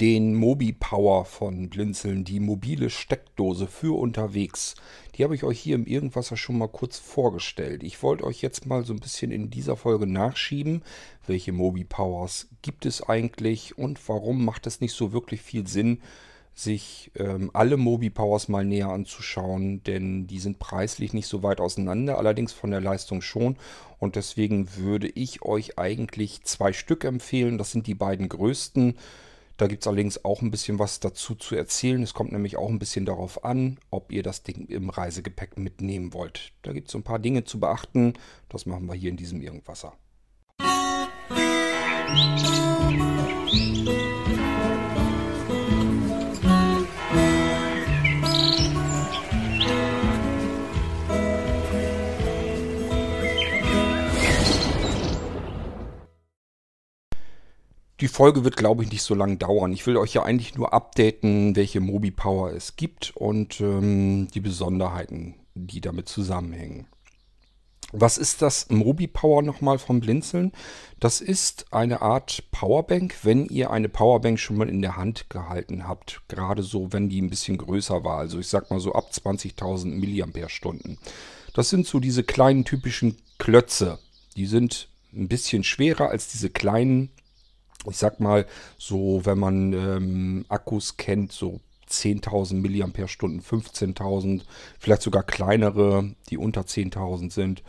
den 0.00 0.34
Mobi 0.34 0.72
Power 0.72 1.24
von 1.24 1.68
Blinzeln, 1.70 2.24
die 2.24 2.38
mobile 2.38 2.88
Steckdose 2.88 3.66
für 3.66 3.98
unterwegs. 3.98 4.76
Die 5.14 5.24
habe 5.24 5.34
ich 5.34 5.42
euch 5.42 5.58
hier 5.58 5.74
im 5.74 5.86
Irgendwasser 5.86 6.36
schon 6.36 6.56
mal 6.56 6.68
kurz 6.68 6.98
vorgestellt. 6.98 7.82
Ich 7.82 8.00
wollte 8.02 8.22
euch 8.22 8.40
jetzt 8.40 8.66
mal 8.66 8.84
so 8.84 8.92
ein 8.92 9.00
bisschen 9.00 9.32
in 9.32 9.50
dieser 9.50 9.76
Folge 9.76 10.06
nachschieben, 10.06 10.82
welche 11.26 11.50
Mobi 11.50 11.82
Powers 11.82 12.46
gibt 12.62 12.86
es 12.86 13.02
eigentlich 13.02 13.76
und 13.76 14.08
warum 14.08 14.44
macht 14.44 14.68
es 14.68 14.80
nicht 14.80 14.92
so 14.92 15.12
wirklich 15.12 15.42
viel 15.42 15.66
Sinn, 15.66 16.00
sich 16.54 17.10
ähm, 17.16 17.50
alle 17.52 17.76
Mobi 17.76 18.10
Powers 18.10 18.48
mal 18.48 18.64
näher 18.64 18.90
anzuschauen, 18.90 19.82
denn 19.82 20.28
die 20.28 20.38
sind 20.38 20.60
preislich 20.60 21.12
nicht 21.12 21.26
so 21.26 21.42
weit 21.42 21.60
auseinander, 21.60 22.18
allerdings 22.18 22.52
von 22.52 22.70
der 22.70 22.80
Leistung 22.80 23.20
schon. 23.20 23.56
Und 23.98 24.14
deswegen 24.14 24.76
würde 24.76 25.08
ich 25.08 25.42
euch 25.42 25.78
eigentlich 25.78 26.42
zwei 26.44 26.72
Stück 26.72 27.04
empfehlen. 27.04 27.58
Das 27.58 27.72
sind 27.72 27.88
die 27.88 27.94
beiden 27.94 28.28
größten. 28.28 28.94
Da 29.58 29.66
gibt 29.66 29.82
es 29.82 29.88
allerdings 29.88 30.24
auch 30.24 30.40
ein 30.40 30.52
bisschen 30.52 30.78
was 30.78 31.00
dazu 31.00 31.34
zu 31.34 31.56
erzählen. 31.56 32.00
Es 32.00 32.14
kommt 32.14 32.30
nämlich 32.30 32.56
auch 32.56 32.68
ein 32.68 32.78
bisschen 32.78 33.04
darauf 33.04 33.44
an, 33.44 33.78
ob 33.90 34.12
ihr 34.12 34.22
das 34.22 34.44
Ding 34.44 34.68
im 34.68 34.88
Reisegepäck 34.88 35.58
mitnehmen 35.58 36.14
wollt. 36.14 36.52
Da 36.62 36.72
gibt 36.72 36.86
es 36.86 36.92
so 36.92 36.98
ein 36.98 37.02
paar 37.02 37.18
Dinge 37.18 37.42
zu 37.42 37.58
beachten. 37.58 38.14
Das 38.48 38.66
machen 38.66 38.86
wir 38.86 38.94
hier 38.94 39.10
in 39.10 39.16
diesem 39.16 39.42
Irgendwasser. 39.42 39.94
Musik 42.08 44.37
Die 58.00 58.08
Folge 58.08 58.44
wird, 58.44 58.56
glaube 58.56 58.84
ich, 58.84 58.92
nicht 58.92 59.02
so 59.02 59.14
lange 59.14 59.38
dauern. 59.38 59.72
Ich 59.72 59.86
will 59.86 59.96
euch 59.96 60.14
ja 60.14 60.22
eigentlich 60.22 60.54
nur 60.54 60.72
updaten, 60.72 61.56
welche 61.56 61.80
Mobi 61.80 62.12
Power 62.12 62.52
es 62.52 62.76
gibt 62.76 63.16
und 63.16 63.60
ähm, 63.60 64.28
die 64.32 64.40
Besonderheiten, 64.40 65.34
die 65.54 65.80
damit 65.80 66.08
zusammenhängen. 66.08 66.86
Was 67.92 68.18
ist 68.18 68.42
das 68.42 68.68
Mobi 68.68 69.06
Power 69.06 69.42
nochmal 69.42 69.78
vom 69.78 70.00
Blinzeln? 70.00 70.52
Das 71.00 71.20
ist 71.20 71.72
eine 71.72 72.02
Art 72.02 72.44
Powerbank, 72.50 73.16
wenn 73.22 73.46
ihr 73.46 73.70
eine 73.70 73.88
Powerbank 73.88 74.38
schon 74.38 74.58
mal 74.58 74.68
in 74.68 74.82
der 74.82 74.96
Hand 74.96 75.30
gehalten 75.30 75.88
habt. 75.88 76.20
Gerade 76.28 76.62
so, 76.62 76.92
wenn 76.92 77.08
die 77.08 77.22
ein 77.22 77.30
bisschen 77.30 77.56
größer 77.56 78.04
war. 78.04 78.18
Also 78.18 78.38
ich 78.38 78.48
sag 78.48 78.70
mal 78.70 78.78
so 78.78 78.92
ab 78.92 79.10
20.000 79.10 79.86
mAh. 79.96 80.96
Das 81.54 81.70
sind 81.70 81.86
so 81.86 81.98
diese 81.98 82.24
kleinen 82.24 82.64
typischen 82.64 83.16
Klötze. 83.38 83.98
Die 84.36 84.46
sind 84.46 84.88
ein 85.14 85.28
bisschen 85.28 85.64
schwerer 85.64 86.10
als 86.10 86.28
diese 86.28 86.50
kleinen 86.50 87.10
ich 87.88 87.96
sag 87.96 88.20
mal, 88.20 88.46
so, 88.76 89.20
wenn 89.24 89.38
man 89.38 89.72
ähm, 89.72 90.44
Akkus 90.48 90.96
kennt, 90.96 91.32
so 91.32 91.60
10.000 91.88 92.54
mAh, 92.54 92.86
15.000, 92.86 94.42
vielleicht 94.78 95.02
sogar 95.02 95.22
kleinere, 95.22 96.14
die 96.28 96.38
unter 96.38 96.62
10.000 96.62 97.32
sind, 97.32 97.62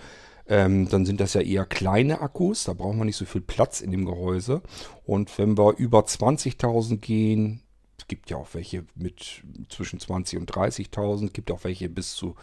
ähm, 0.48 0.90
dann 0.90 1.06
sind 1.06 1.20
das 1.20 1.36
ja 1.36 1.42
eher 1.42 1.66
kleine 1.66 2.22
Akkus, 2.22 2.64
da 2.64 2.74
braucht 2.74 2.98
man 2.98 3.06
nicht 3.06 3.18
so 3.18 3.26
viel 3.26 3.42
Platz 3.42 3.82
in 3.82 3.92
dem 3.92 4.06
Gehäuse. 4.06 4.62
Und 5.06 5.38
wenn 5.38 5.58
wir 5.58 5.78
über 5.78 6.00
20.000 6.00 6.98
gehen, 6.98 7.62
es 7.98 8.08
gibt 8.08 8.30
ja 8.30 8.38
auch 8.38 8.50
welche 8.54 8.86
mit 8.96 9.44
zwischen 9.70 10.00
20 10.00 10.40
und 10.40 10.52
30.000, 10.52 11.30
gibt 11.32 11.52
auch 11.52 11.64
welche 11.64 11.88
bis 11.88 12.16
zu 12.16 12.36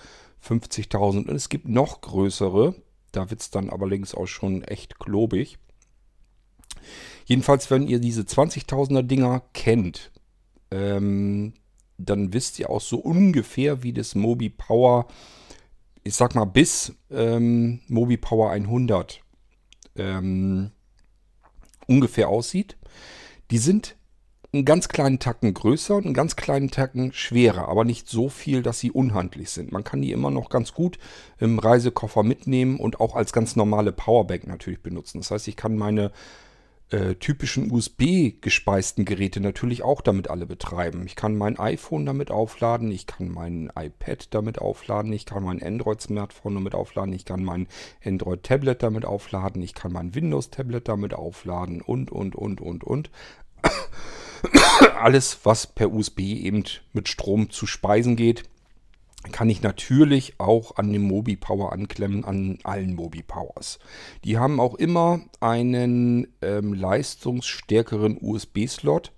50.000 0.47 1.29
und 1.29 1.31
es 1.31 1.49
gibt 1.49 1.69
noch 1.69 2.01
größere, 2.01 2.75
da 3.11 3.31
wird 3.31 3.41
es 3.41 3.51
dann 3.51 3.71
allerdings 3.71 4.15
auch 4.15 4.27
schon 4.27 4.63
echt 4.63 4.99
klobig. 4.99 5.59
Jedenfalls, 7.25 7.71
wenn 7.71 7.87
ihr 7.87 7.99
diese 7.99 8.23
20.000er 8.23 9.03
Dinger 9.03 9.43
kennt, 9.53 10.11
ähm, 10.71 11.55
dann 11.99 12.33
wisst 12.33 12.59
ihr 12.59 12.71
auch 12.71 12.81
so 12.81 12.99
ungefähr, 12.99 13.83
wie 13.83 13.93
das 13.93 14.15
Mobi 14.15 14.49
Power, 14.51 15.07
ich 16.05 16.15
sag 16.15 16.35
mal 16.35 16.45
bis 16.45 16.93
ähm, 17.11 17.81
Mobi 17.89 18.17
Power 18.17 18.51
100 18.51 19.21
ähm, 19.97 20.71
ungefähr 21.87 22.29
aussieht. 22.29 22.77
Die 23.51 23.59
sind 23.59 23.97
einen 24.53 24.65
ganz 24.65 24.89
kleinen 24.89 25.19
Tacken 25.19 25.53
größer 25.55 25.97
und 25.97 26.05
einen 26.05 26.15
ganz 26.15 26.37
kleinen 26.37 26.71
Tacken 26.71 27.13
schwerer, 27.13 27.69
aber 27.69 27.85
nicht 27.85 28.09
so 28.09 28.29
viel, 28.29 28.63
dass 28.63 28.81
sie 28.81 28.91
unhandlich 28.91 29.51
sind. 29.51 29.73
Man 29.73 29.85
kann 29.85 30.03
die 30.03 30.13
immer 30.13 30.31
noch 30.31 30.49
ganz 30.49 30.73
gut 30.73 30.99
im 31.39 31.59
Reisekoffer 31.59 32.23
mitnehmen 32.23 32.79
und 32.79 33.01
auch 33.01 33.15
als 33.15 33.33
ganz 33.33 33.57
normale 33.57 33.93
Powerbank 33.93 34.47
natürlich 34.47 34.83
benutzen. 34.83 35.19
Das 35.21 35.31
heißt, 35.31 35.49
ich 35.49 35.57
kann 35.57 35.77
meine 35.77 36.11
äh, 36.91 37.17
typischen 37.17 37.71
USB-gespeisten 37.73 39.05
Geräte 39.05 39.41
natürlich 39.41 39.83
auch 39.83 40.01
damit 40.01 40.31
alle 40.31 40.47
betreiben. 40.47 41.05
Ich 41.07 41.17
kann 41.17 41.37
mein 41.37 41.59
iPhone 41.59 42.07
damit 42.07 42.31
aufladen, 42.31 42.91
ich 42.93 43.07
kann 43.07 43.29
mein 43.29 43.73
iPad 43.77 44.33
damit 44.33 44.61
aufladen, 44.61 45.13
ich 45.13 45.27
kann 45.27 45.43
mein 45.43 45.63
Android-Smartphone 45.63 46.55
damit 46.55 46.75
aufladen, 46.75 47.13
ich 47.13 47.25
kann 47.25 47.43
mein 47.43 47.67
Android-Tablet 48.05 48.83
damit 48.83 49.05
aufladen, 49.05 49.63
ich 49.63 49.75
kann 49.75 49.93
mein 49.93 50.15
Windows-Tablet 50.15 50.87
damit 50.87 51.15
aufladen 51.15 51.83
und, 51.83 52.13
und, 52.13 52.37
und, 52.37 52.61
und, 52.61 52.85
und. 52.85 53.11
Alles, 55.01 55.41
was 55.43 55.67
per 55.67 55.93
USB 55.93 56.21
eben 56.21 56.63
mit 56.93 57.09
Strom 57.09 57.51
zu 57.51 57.67
speisen 57.67 58.15
geht, 58.15 58.45
kann 59.33 59.51
ich 59.51 59.63
natürlich 59.63 60.39
auch 60.39 60.77
an 60.77 60.93
dem 60.93 61.03
Mobi 61.03 61.37
Power 61.37 61.73
anklemmen, 61.73 62.25
an 62.25 62.59
allen 62.65 62.95
Mobi 62.95 63.23
Powers. 63.23 63.79
Die 64.25 64.39
haben 64.39 64.61
auch 64.61 64.75
immer 64.75 65.21
einen 65.41 66.29
ähm, 66.43 66.75
leistungsstärkeren 66.75 68.19
USB-Slot. 68.21 69.13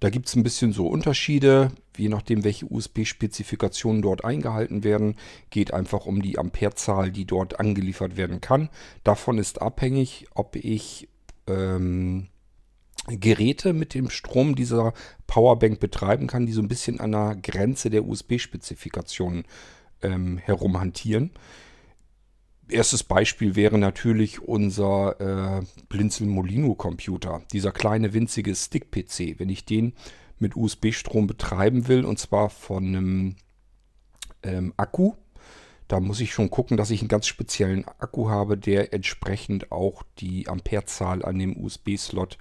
Da 0.00 0.10
gibt 0.10 0.28
es 0.28 0.36
ein 0.36 0.42
bisschen 0.42 0.72
so 0.72 0.86
Unterschiede, 0.86 1.70
je 1.96 2.08
nachdem, 2.08 2.44
welche 2.44 2.66
USB-Spezifikationen 2.66 4.02
dort 4.02 4.24
eingehalten 4.24 4.84
werden. 4.84 5.16
Geht 5.50 5.72
einfach 5.72 6.06
um 6.06 6.20
die 6.20 6.38
Amperezahl, 6.38 7.10
die 7.10 7.24
dort 7.24 7.60
angeliefert 7.60 8.16
werden 8.16 8.40
kann. 8.40 8.68
Davon 9.02 9.38
ist 9.38 9.62
abhängig, 9.62 10.26
ob 10.34 10.56
ich 10.56 11.08
ähm, 11.46 12.28
Geräte 13.06 13.72
mit 13.72 13.94
dem 13.94 14.10
Strom 14.10 14.54
dieser 14.54 14.94
Powerbank 15.26 15.80
betreiben 15.80 16.26
kann, 16.26 16.46
die 16.46 16.52
so 16.52 16.62
ein 16.62 16.68
bisschen 16.68 17.00
an 17.00 17.12
der 17.12 17.36
Grenze 17.40 17.90
der 17.90 18.06
USB-Spezifikationen 18.06 19.44
ähm, 20.02 20.38
herumhantieren. 20.38 21.30
Erstes 22.68 23.02
Beispiel 23.02 23.56
wäre 23.56 23.76
natürlich 23.76 24.40
unser 24.40 25.60
äh, 25.60 25.66
Blinzeln 25.88 26.30
Molino 26.30 26.74
Computer, 26.74 27.42
dieser 27.52 27.72
kleine 27.72 28.14
winzige 28.14 28.54
Stick-PC. 28.54 29.38
Wenn 29.38 29.50
ich 29.50 29.66
den 29.66 29.92
mit 30.38 30.56
USB-Strom 30.56 31.26
betreiben 31.26 31.88
will, 31.88 32.04
und 32.04 32.18
zwar 32.18 32.48
von 32.48 32.86
einem 32.86 33.36
ähm, 34.42 34.72
Akku, 34.78 35.12
da 35.88 36.00
muss 36.00 36.20
ich 36.20 36.32
schon 36.32 36.50
gucken, 36.50 36.78
dass 36.78 36.90
ich 36.90 37.00
einen 37.00 37.08
ganz 37.08 37.26
speziellen 37.26 37.84
Akku 37.98 38.30
habe, 38.30 38.56
der 38.56 38.94
entsprechend 38.94 39.70
auch 39.70 40.02
die 40.18 40.48
Amperezahl 40.48 41.22
an 41.22 41.38
dem 41.38 41.62
USB-Slot 41.62 42.38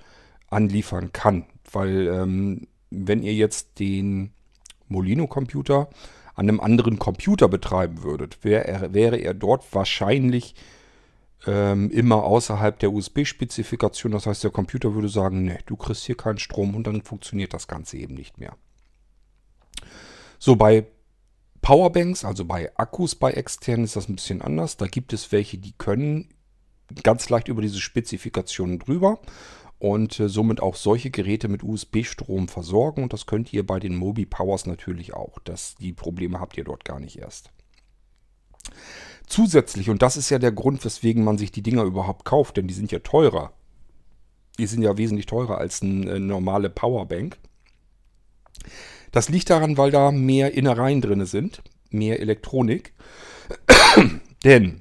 anliefern 0.53 1.12
kann. 1.12 1.46
Weil 1.72 2.08
ähm, 2.08 2.68
wenn 2.90 3.24
ihr 3.24 3.34
jetzt 3.34 3.80
den 3.80 4.31
Molino-Computer 4.88 5.90
an 6.36 6.50
einem 6.50 6.59
anderen 6.59 7.00
Computer 7.00 7.47
betreiben 7.47 8.03
würdet, 8.03 8.44
wär 8.44 8.68
er, 8.68 8.94
wäre 8.94 9.18
er 9.18 9.34
dort 9.34 9.74
wahrscheinlich 9.74 10.56
ähm, 11.46 11.91
immer 11.91 12.24
außerhalb 12.24 12.80
der 12.80 12.91
USB-Spezifikation. 12.91 14.12
Das 14.12 14.25
heißt, 14.25 14.44
der 14.44 14.52
Computer 14.52 14.96
würde 14.96 15.09
sagen, 15.09 15.46
ne, 15.46 15.59
du 15.66 15.75
kriegst 15.75 16.06
hier 16.06 16.18
keinen 16.18 16.40
Strom 16.40 16.75
und 16.75 16.88
dann 16.88 17.02
funktioniert 17.02 17.53
das 17.53 17.68
Ganze 17.68 17.97
eben 17.97 18.16
nicht 18.16 18.40
mehr. 18.40 18.56
So, 20.40 20.56
bei 20.56 20.85
Powerbanks, 21.62 22.25
also 22.25 22.46
bei 22.46 22.72
Akkus 22.78 23.16
bei 23.16 23.31
externen 23.31 23.85
ist 23.85 23.96
das 23.96 24.09
ein 24.09 24.16
bisschen 24.16 24.41
anders. 24.41 24.78
Da 24.78 24.88
gibt 24.88 25.14
es 25.14 25.31
welche, 25.31 25.58
die 25.58 25.74
können 25.74 26.30
ganz 27.03 27.30
leicht 27.30 27.47
über 27.47 27.62
diese 27.62 27.80
Spezifikationen 27.80 28.80
drüber 28.80 29.20
und 29.84 30.18
äh, 30.22 30.30
somit 30.30 30.62
auch 30.62 30.78
solche 30.78 31.12
Geräte 31.12 31.50
mit 31.50 31.62
USB-Strom 31.62 32.48
versorgen. 32.48 33.04
Und 33.04 33.12
das 33.12 33.26
könnt 33.26 33.52
ihr 33.52 33.68
bei 33.68 33.82
den 33.82 33.97
Mobi 33.97 34.26
Powers 34.26 34.66
natürlich 34.66 35.14
auch. 35.14 35.40
Das, 35.44 35.76
die 35.76 35.91
Probleme 35.91 36.40
habt 36.40 36.58
ihr 36.58 36.64
dort 36.64 36.85
gar 36.85 37.02
nicht 37.02 37.20
erst. 37.20 37.52
Zusätzlich, 39.28 39.90
und 39.90 40.02
das 40.02 40.16
ist 40.16 40.30
ja 40.30 40.40
der 40.40 40.53
Grund, 40.53 40.85
weswegen 40.85 41.26
man 41.26 41.38
sich 41.38 41.52
die 41.52 41.64
Dinger 41.64 41.84
überhaupt 41.84 42.24
kauft, 42.24 42.56
denn 42.56 42.66
die 42.66 42.74
sind 42.74 42.94
ja 42.94 43.00
teurer. 43.00 43.52
Die 44.58 44.68
sind 44.68 44.84
ja 44.84 44.97
wesentlich 44.97 45.26
teurer 45.26 45.58
als 45.58 45.82
eine 45.82 46.12
äh, 46.12 46.20
normale 46.20 46.70
Powerbank. 46.70 47.38
Das 49.12 49.28
liegt 49.28 49.50
daran, 49.50 49.76
weil 49.76 49.91
da 49.91 50.12
mehr 50.12 50.53
Innereien 50.53 51.02
drin 51.02 51.26
sind, 51.26 51.62
mehr 51.90 52.22
Elektronik. 52.22 52.94
denn 54.46 54.79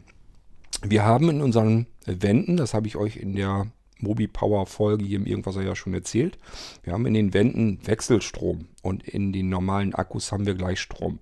wir 0.81 1.03
haben 1.03 1.29
in 1.29 1.41
unseren 1.41 1.89
Wänden, 2.07 2.57
das 2.57 2.73
habe 2.73 2.87
ich 2.87 2.95
euch 2.95 3.17
in 3.17 3.35
der 3.35 3.67
Mobi 4.03 4.27
Power 4.27 4.67
Folge 4.67 5.05
hier 5.05 5.19
im 5.19 5.27
Irgendwas 5.27 5.57
ja 5.57 5.75
schon 5.75 5.95
erzählt. 5.95 6.39
Wir 6.83 6.93
haben 6.93 7.07
in 7.07 7.15
den 7.15 7.33
Wänden 7.33 7.79
Wechselstrom 7.87 8.67
und 8.83 9.03
in 9.03 9.33
den 9.33 9.49
normalen 9.49 9.95
Akkus 9.95 10.33
haben 10.33 10.47
wir 10.47 10.55
Gleichstrom. 10.55 11.21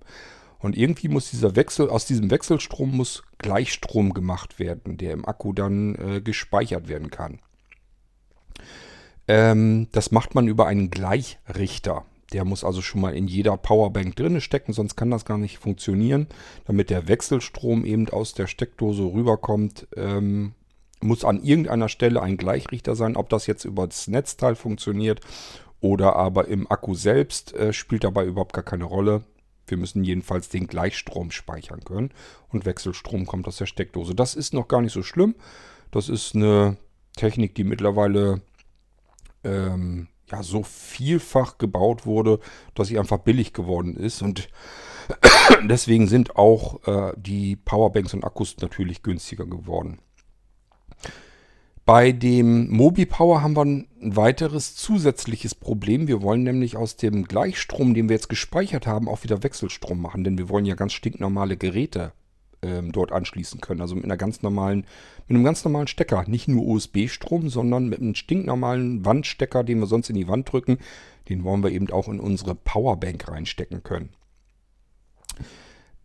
Und 0.59 0.77
irgendwie 0.77 1.07
muss 1.07 1.31
dieser 1.31 1.55
Wechsel, 1.55 1.89
aus 1.89 2.05
diesem 2.05 2.29
Wechselstrom 2.29 2.95
muss 2.95 3.23
Gleichstrom 3.39 4.13
gemacht 4.13 4.59
werden, 4.59 4.97
der 4.97 5.13
im 5.13 5.25
Akku 5.25 5.53
dann 5.53 5.95
äh, 5.95 6.21
gespeichert 6.21 6.87
werden 6.87 7.09
kann. 7.09 7.39
Ähm, 9.27 9.87
das 9.91 10.11
macht 10.11 10.35
man 10.35 10.47
über 10.47 10.67
einen 10.67 10.89
Gleichrichter. 10.91 12.05
Der 12.33 12.45
muss 12.45 12.63
also 12.63 12.81
schon 12.81 13.01
mal 13.01 13.15
in 13.15 13.27
jeder 13.27 13.57
Powerbank 13.57 14.15
drinne 14.15 14.39
stecken, 14.39 14.71
sonst 14.71 14.95
kann 14.95 15.11
das 15.11 15.25
gar 15.25 15.37
nicht 15.37 15.57
funktionieren. 15.57 16.27
Damit 16.65 16.89
der 16.89 17.07
Wechselstrom 17.07 17.83
eben 17.83 18.07
aus 18.09 18.33
der 18.33 18.47
Steckdose 18.47 19.03
rüberkommt, 19.03 19.87
ähm, 19.97 20.53
muss 21.01 21.25
an 21.25 21.43
irgendeiner 21.43 21.89
Stelle 21.89 22.21
ein 22.21 22.37
Gleichrichter 22.37 22.95
sein. 22.95 23.15
Ob 23.15 23.29
das 23.29 23.47
jetzt 23.47 23.65
über 23.65 23.87
das 23.87 24.07
Netzteil 24.07 24.55
funktioniert 24.55 25.21
oder 25.79 26.15
aber 26.15 26.47
im 26.47 26.69
Akku 26.69 26.93
selbst, 26.93 27.53
äh, 27.53 27.73
spielt 27.73 28.03
dabei 28.03 28.25
überhaupt 28.25 28.53
gar 28.53 28.63
keine 28.63 28.85
Rolle. 28.85 29.23
Wir 29.67 29.77
müssen 29.77 30.03
jedenfalls 30.03 30.49
den 30.49 30.67
Gleichstrom 30.67 31.31
speichern 31.31 31.83
können 31.83 32.11
und 32.49 32.65
Wechselstrom 32.65 33.25
kommt 33.25 33.47
aus 33.47 33.57
der 33.57 33.65
Steckdose. 33.65 34.15
Das 34.15 34.35
ist 34.35 34.53
noch 34.53 34.67
gar 34.67 34.81
nicht 34.81 34.93
so 34.93 35.03
schlimm. 35.03 35.35
Das 35.91 36.09
ist 36.09 36.35
eine 36.35 36.77
Technik, 37.15 37.55
die 37.55 37.63
mittlerweile 37.63 38.41
ähm, 39.43 40.07
ja, 40.31 40.43
so 40.43 40.63
vielfach 40.63 41.57
gebaut 41.57 42.05
wurde, 42.05 42.39
dass 42.73 42.87
sie 42.87 42.99
einfach 42.99 43.19
billig 43.19 43.53
geworden 43.53 43.95
ist. 43.95 44.21
Und 44.21 44.49
deswegen 45.63 46.07
sind 46.07 46.35
auch 46.35 46.85
äh, 46.87 47.13
die 47.17 47.55
Powerbanks 47.55 48.13
und 48.13 48.23
Akkus 48.23 48.55
natürlich 48.61 49.03
günstiger 49.03 49.45
geworden. 49.45 49.99
Bei 51.91 52.13
dem 52.13 52.69
MobiPower 52.69 53.41
haben 53.41 53.57
wir 53.57 53.65
ein 53.65 53.85
weiteres 53.99 54.77
zusätzliches 54.77 55.53
Problem. 55.53 56.07
Wir 56.07 56.21
wollen 56.21 56.43
nämlich 56.43 56.77
aus 56.77 56.95
dem 56.95 57.25
Gleichstrom, 57.25 57.93
den 57.93 58.07
wir 58.07 58.15
jetzt 58.15 58.29
gespeichert 58.29 58.87
haben, 58.87 59.09
auch 59.09 59.25
wieder 59.25 59.43
Wechselstrom 59.43 59.99
machen, 59.99 60.23
denn 60.23 60.37
wir 60.37 60.47
wollen 60.47 60.63
ja 60.63 60.75
ganz 60.75 60.93
stinknormale 60.93 61.57
Geräte 61.57 62.13
ähm, 62.61 62.93
dort 62.93 63.11
anschließen 63.11 63.59
können. 63.59 63.81
Also 63.81 63.95
mit 63.95 64.05
einer 64.05 64.15
ganz 64.15 64.41
normalen, 64.41 64.85
mit 65.27 65.35
einem 65.35 65.43
ganz 65.43 65.65
normalen 65.65 65.87
Stecker. 65.87 66.23
Nicht 66.27 66.47
nur 66.47 66.65
USB-Strom, 66.65 67.49
sondern 67.49 67.89
mit 67.89 67.99
einem 67.99 68.15
stinknormalen 68.15 69.03
Wandstecker, 69.03 69.65
den 69.65 69.79
wir 69.79 69.87
sonst 69.87 70.09
in 70.09 70.15
die 70.15 70.29
Wand 70.29 70.49
drücken. 70.49 70.77
Den 71.27 71.43
wollen 71.43 71.61
wir 71.61 71.71
eben 71.71 71.89
auch 71.89 72.07
in 72.07 72.21
unsere 72.21 72.55
Powerbank 72.55 73.27
reinstecken 73.27 73.83
können. 73.83 74.11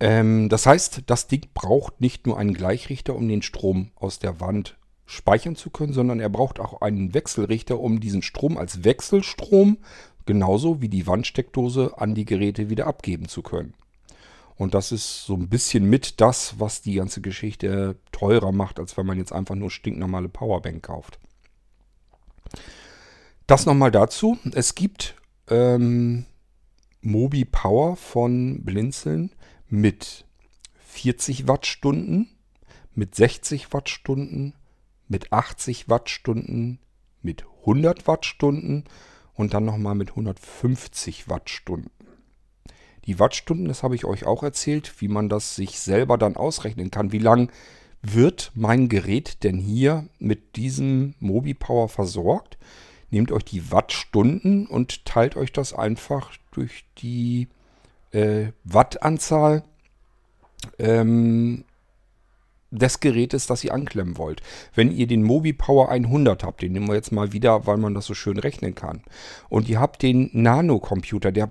Ähm, 0.01 0.49
das 0.49 0.67
heißt, 0.67 1.05
das 1.07 1.29
Ding 1.29 1.47
braucht 1.55 2.01
nicht 2.01 2.27
nur 2.27 2.39
einen 2.39 2.55
Gleichrichter, 2.55 3.15
um 3.15 3.29
den 3.29 3.43
Strom 3.43 3.93
aus 3.95 4.19
der 4.19 4.41
Wand 4.41 4.77
speichern 5.07 5.57
zu 5.57 5.71
können, 5.71 5.93
sondern 5.93 6.21
er 6.21 6.29
braucht 6.29 6.61
auch 6.61 6.83
einen 6.83 7.15
Wechselrichter, 7.15 7.81
um 7.81 8.01
diesen 8.01 8.23
Strom 8.23 8.59
als 8.59 8.85
Wechselstrom 8.85 9.79
genauso 10.27 10.83
wie 10.83 10.89
die 10.89 11.07
Wandsteckdose 11.07 11.95
an 11.97 12.15
die 12.15 12.25
Geräte 12.25 12.69
wieder 12.69 12.87
abgeben 12.87 13.29
zu 13.29 13.43
können. 13.43 13.75
Und 14.57 14.75
das 14.75 14.91
ist 14.91 15.25
so 15.25 15.35
ein 15.35 15.49
bisschen 15.49 15.89
mit 15.89 16.21
das, 16.21 16.59
was 16.59 16.83
die 16.83 16.95
ganze 16.95 17.21
Geschichte 17.21 17.97
teurer 18.11 18.53
macht, 18.53 18.81
als 18.81 18.97
wenn 18.97 19.07
man 19.07 19.19
jetzt 19.19 19.33
einfach 19.33 19.55
nur 19.55 19.71
stinknormale 19.71 20.29
Powerbank 20.29 20.83
kauft. 20.83 21.19
Das 23.47 23.67
nochmal 23.67 23.91
dazu. 23.91 24.39
Es 24.53 24.75
gibt 24.75 25.15
ähm, 25.49 26.25
Mobi 27.03 27.45
Power 27.45 27.97
von 27.97 28.65
Blinzeln 28.65 29.31
mit 29.69 30.25
40 30.87 31.47
Wattstunden, 31.47 32.31
mit 32.95 33.15
60 33.15 33.73
Wattstunden, 33.73 34.55
mit 35.09 35.33
80 35.33 35.89
Wattstunden, 35.89 36.79
mit 37.23 37.45
100 37.61 38.07
Wattstunden 38.07 38.85
und 39.35 39.55
dann 39.55 39.65
nochmal 39.65 39.95
mit 39.95 40.11
150 40.11 41.29
Wattstunden. 41.29 41.91
Die 43.05 43.21
Wattstunden, 43.21 43.69
das 43.69 43.83
habe 43.83 43.95
ich 43.95 44.05
euch 44.05 44.25
auch 44.25 44.43
erzählt, 44.43 45.01
wie 45.01 45.09
man 45.09 45.29
das 45.29 45.55
sich 45.55 45.79
selber 45.79 46.19
dann 46.19 46.37
ausrechnen 46.37 46.91
kann. 46.91 47.13
Wie 47.13 47.19
lang 47.19 47.53
wird 48.03 48.51
mein 48.55 48.89
Gerät 48.89 49.45
denn 49.45 49.59
hier 49.59 50.09
mit 50.19 50.57
diesem 50.57 51.15
MobiPower 51.21 51.89
versorgt? 51.89 52.59
Nehmt 53.11 53.31
euch 53.31 53.45
die 53.45 53.71
Wattstunden 53.71 54.67
und 54.67 55.05
teilt 55.05 55.37
euch 55.37 55.53
das 55.53 55.73
einfach 55.73 56.33
durch 56.51 56.85
die 56.99 57.49
äh, 58.11 58.47
Wattanzahl 58.65 59.63
ähm, 60.79 61.65
des 62.71 63.01
Gerätes, 63.01 63.47
das 63.47 63.65
ihr 63.65 63.73
anklemmen 63.73 64.19
wollt. 64.19 64.43
Wenn 64.75 64.91
ihr 64.91 65.07
den 65.07 65.23
MobiPower 65.23 65.89
100 65.89 66.45
habt, 66.45 66.63
den 66.63 66.73
nehmen 66.73 66.89
wir 66.89 66.95
jetzt 66.95 67.13
mal 67.13 67.33
wieder, 67.33 67.67
weil 67.67 67.77
man 67.77 67.95
das 67.95 68.07
so 68.07 68.15
schön 68.15 68.39
rechnen 68.39 68.75
kann. 68.75 69.03
Und 69.49 69.69
ihr 69.69 69.81
habt 69.81 70.03
den 70.03 70.31
Nano-Computer, 70.33 71.33
der 71.33 71.51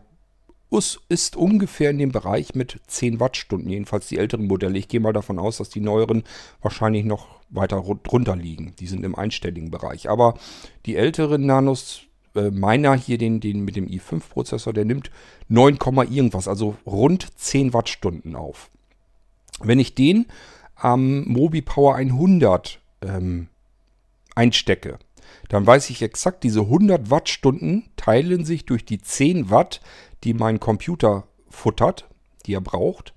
ist 1.09 1.35
ungefähr 1.35 1.91
in 1.91 1.99
dem 1.99 2.11
Bereich 2.11 2.53
mit 2.53 2.81
10 2.87 3.19
Wattstunden, 3.19 3.69
jedenfalls 3.69 4.07
die 4.07 4.17
älteren 4.17 4.47
Modelle. 4.47 4.77
Ich 4.77 4.87
gehe 4.87 4.99
mal 4.99 5.13
davon 5.13 5.39
aus, 5.39 5.57
dass 5.57 5.69
die 5.69 5.79
neueren 5.79 6.23
wahrscheinlich 6.61 7.05
noch 7.05 7.27
weiter 7.49 7.81
drunter 8.03 8.35
liegen. 8.35 8.73
Die 8.79 8.87
sind 8.87 9.05
im 9.05 9.15
einstelligen 9.15 9.71
Bereich. 9.71 10.09
Aber 10.09 10.35
die 10.85 10.95
älteren 10.95 11.45
Nanos, 11.45 12.01
äh, 12.35 12.51
meiner 12.51 12.95
hier, 12.95 13.17
den, 13.17 13.39
den 13.39 13.63
mit 13.63 13.75
dem 13.75 13.87
i5-Prozessor, 13.87 14.73
der 14.73 14.85
nimmt 14.85 15.11
9, 15.47 15.77
irgendwas, 16.11 16.47
also 16.47 16.75
rund 16.85 17.27
10 17.37 17.73
Wattstunden 17.73 18.35
auf. 18.35 18.69
Wenn 19.61 19.79
ich 19.79 19.95
den 19.95 20.25
am 20.75 21.25
Mobi 21.27 21.61
Power 21.61 21.95
100 21.95 22.79
ähm, 23.01 23.47
einstecke, 24.35 24.99
dann 25.49 25.65
weiß 25.65 25.89
ich 25.89 26.01
exakt, 26.01 26.43
diese 26.43 26.61
100 26.61 27.09
Wattstunden 27.09 27.85
teilen 27.95 28.45
sich 28.45 28.65
durch 28.65 28.85
die 28.85 28.99
10 28.99 29.49
Watt, 29.49 29.81
die 30.23 30.33
mein 30.33 30.59
Computer 30.59 31.25
futtert, 31.49 32.07
die 32.45 32.53
er 32.53 32.61
braucht. 32.61 33.13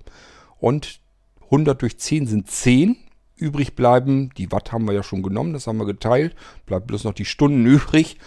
Und 0.58 1.00
100 1.44 1.80
durch 1.80 1.98
10 1.98 2.26
sind 2.26 2.50
10. 2.50 2.96
Übrig 3.36 3.76
bleiben, 3.76 4.30
die 4.36 4.50
Watt 4.50 4.72
haben 4.72 4.86
wir 4.86 4.94
ja 4.94 5.04
schon 5.04 5.22
genommen, 5.22 5.52
das 5.52 5.68
haben 5.68 5.78
wir 5.78 5.86
geteilt. 5.86 6.34
Bleibt 6.66 6.88
bloß 6.88 7.04
noch 7.04 7.14
die 7.14 7.24
Stunden 7.24 7.64
übrig. 7.66 8.18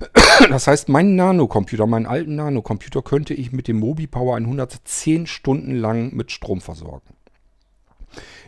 Das 0.50 0.66
heißt, 0.66 0.88
meinen 0.88 1.14
Nano-Computer, 1.14 1.86
meinen 1.86 2.06
alten 2.06 2.34
Nano-Computer 2.34 3.02
könnte 3.02 3.34
ich 3.34 3.52
mit 3.52 3.68
dem 3.68 3.78
Mobi 3.78 4.08
Power 4.08 4.36
110 4.36 5.28
Stunden 5.28 5.76
lang 5.76 6.12
mit 6.12 6.32
Strom 6.32 6.60
versorgen. 6.60 7.13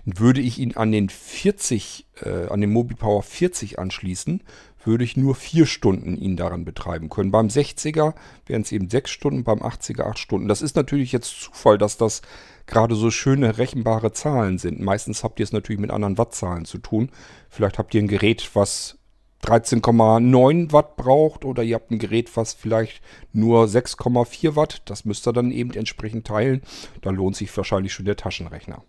Würde 0.04 0.40
ich 0.40 0.58
ihn 0.58 0.76
an 0.76 0.92
den 0.92 1.08
40, 1.08 2.06
äh, 2.22 2.48
an 2.48 2.60
den 2.60 2.70
Mobi 2.70 2.94
Power 2.94 3.22
40 3.22 3.78
anschließen, 3.78 4.42
würde 4.86 5.04
ich 5.04 5.16
nur 5.16 5.34
vier 5.34 5.66
Stunden 5.66 6.16
ihn 6.16 6.36
daran 6.36 6.64
betreiben 6.64 7.08
können. 7.08 7.32
Beim 7.32 7.48
60er 7.48 8.14
wären 8.46 8.62
es 8.62 8.72
eben 8.72 8.88
sechs 8.88 9.10
Stunden, 9.10 9.42
beim 9.42 9.60
80er 9.60 10.04
acht 10.04 10.18
Stunden. 10.18 10.48
Das 10.48 10.62
ist 10.62 10.76
natürlich 10.76 11.12
jetzt 11.12 11.40
Zufall, 11.40 11.76
dass 11.76 11.96
das 11.96 12.22
gerade 12.66 12.94
so 12.94 13.10
schöne 13.10 13.58
rechenbare 13.58 14.12
Zahlen 14.12 14.58
sind. 14.58 14.80
Meistens 14.80 15.24
habt 15.24 15.40
ihr 15.40 15.44
es 15.44 15.52
natürlich 15.52 15.80
mit 15.80 15.90
anderen 15.90 16.18
Wattzahlen 16.18 16.64
zu 16.64 16.78
tun. 16.78 17.10
Vielleicht 17.48 17.78
habt 17.78 17.94
ihr 17.94 18.02
ein 18.02 18.08
Gerät, 18.08 18.50
was 18.54 18.98
13,9 19.44 20.72
Watt 20.72 20.96
braucht 20.96 21.44
oder 21.44 21.62
ihr 21.62 21.74
habt 21.74 21.90
ein 21.90 21.98
Gerät, 21.98 22.36
was 22.36 22.54
vielleicht 22.54 23.02
nur 23.32 23.64
6,4 23.64 24.56
Watt. 24.56 24.82
Das 24.86 25.04
müsst 25.04 25.26
ihr 25.26 25.32
dann 25.32 25.50
eben 25.50 25.72
entsprechend 25.72 26.26
teilen. 26.26 26.62
Da 27.02 27.10
lohnt 27.10 27.36
sich 27.36 27.54
wahrscheinlich 27.56 27.92
schon 27.92 28.06
der 28.06 28.16
Taschenrechner. 28.16 28.82